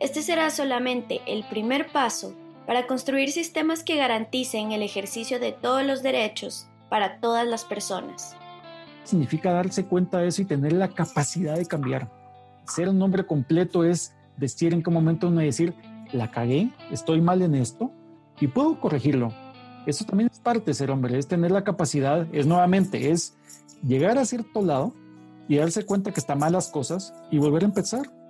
Este 0.02 0.24
será 0.24 0.50
solamente 0.50 1.22
el 1.28 1.44
primer 1.44 1.92
paso 1.92 2.34
para 2.66 2.88
construir 2.88 3.32
sistemas 3.32 3.84
que 3.84 3.98
garanticen 3.98 4.72
el 4.72 4.82
ejercicio 4.82 5.40
de 5.40 5.52
todos 5.52 5.86
los 5.86 6.02
derechos 6.02 6.68
para 6.90 7.20
todas 7.20 7.48
las 7.48 7.66
personas. 7.66 8.36
Significa 9.04 9.52
darse 9.52 9.86
cuenta 9.86 10.18
de 10.18 10.30
eso 10.30 10.42
y 10.42 10.46
tener 10.46 10.74
la 10.74 10.88
capacidad 10.88 11.56
de 11.56 11.68
cambiar. 11.68 12.10
Ser 12.66 12.90
un 12.90 13.00
hombre 13.00 13.28
completo 13.28 13.86
es 13.86 14.16
decir 14.38 14.74
en 14.74 14.82
qué 14.82 14.90
momento 14.90 15.28
uno 15.28 15.40
decir, 15.40 15.76
la 16.12 16.32
cagué, 16.32 16.72
estoy 16.90 17.22
mal 17.22 17.44
en 17.44 17.54
esto 17.54 17.92
y 18.40 18.48
puedo 18.48 18.80
corregirlo. 18.80 19.32
Eso 19.86 20.04
también 20.04 20.32
es 20.32 20.40
parte 20.40 20.72
de 20.72 20.74
ser 20.74 20.90
hombre, 20.90 21.16
es 21.20 21.28
tener 21.28 21.52
la 21.52 21.64
capacidad, 21.64 22.26
es 22.34 22.48
nuevamente, 22.48 23.12
es 23.12 23.36
llegar 23.86 24.18
a 24.18 24.26
cierto 24.26 24.64
lado 24.64 24.96
y 25.48 25.58
darse 25.58 25.86
cuenta 25.86 26.12
que 26.12 26.20
están 26.20 26.40
mal 26.40 26.54
las 26.54 26.70
cosas 26.70 27.14
y 27.30 27.38
volver 27.38 27.62
a 27.62 27.68
empezar. 27.68 28.21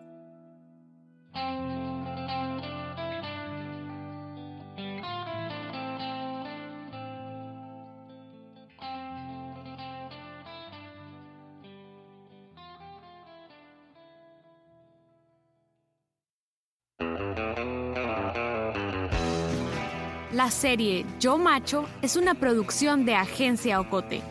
Serie 20.61 21.07
Yo 21.19 21.39
Macho 21.39 21.87
es 22.03 22.15
una 22.15 22.35
producción 22.35 23.03
de 23.03 23.15
Agencia 23.15 23.79
Ocote, 23.79 24.21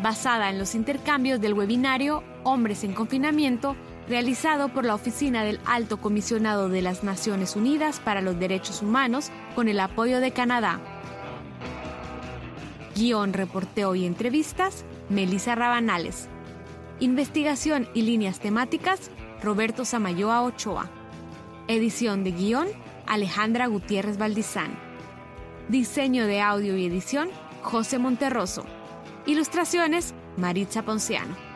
basada 0.00 0.50
en 0.50 0.58
los 0.58 0.74
intercambios 0.74 1.40
del 1.40 1.54
webinario 1.54 2.22
Hombres 2.44 2.84
en 2.84 2.92
Confinamiento, 2.92 3.74
realizado 4.06 4.68
por 4.68 4.84
la 4.84 4.94
Oficina 4.94 5.44
del 5.44 5.58
Alto 5.64 5.96
Comisionado 5.96 6.68
de 6.68 6.82
las 6.82 7.04
Naciones 7.04 7.56
Unidas 7.56 8.00
para 8.00 8.20
los 8.20 8.38
Derechos 8.38 8.82
Humanos 8.82 9.30
con 9.54 9.66
el 9.66 9.80
apoyo 9.80 10.20
de 10.20 10.30
Canadá. 10.30 10.78
Guión, 12.94 13.32
reporteo 13.32 13.94
y 13.94 14.04
entrevistas, 14.04 14.84
Melissa 15.08 15.54
Rabanales. 15.54 16.28
Investigación 17.00 17.88
y 17.94 18.02
líneas 18.02 18.40
temáticas, 18.40 19.10
Roberto 19.42 19.86
Samayoa 19.86 20.42
Ochoa. 20.42 20.90
Edición 21.66 22.24
de 22.24 22.32
guion, 22.32 22.68
Alejandra 23.06 23.68
Gutiérrez 23.68 24.18
Valdizán. 24.18 24.87
Diseño 25.68 26.26
de 26.26 26.40
audio 26.40 26.78
y 26.78 26.86
edición, 26.86 27.28
José 27.62 27.98
Monterroso. 27.98 28.64
Ilustraciones, 29.26 30.14
Maritza 30.38 30.82
Ponciano. 30.82 31.47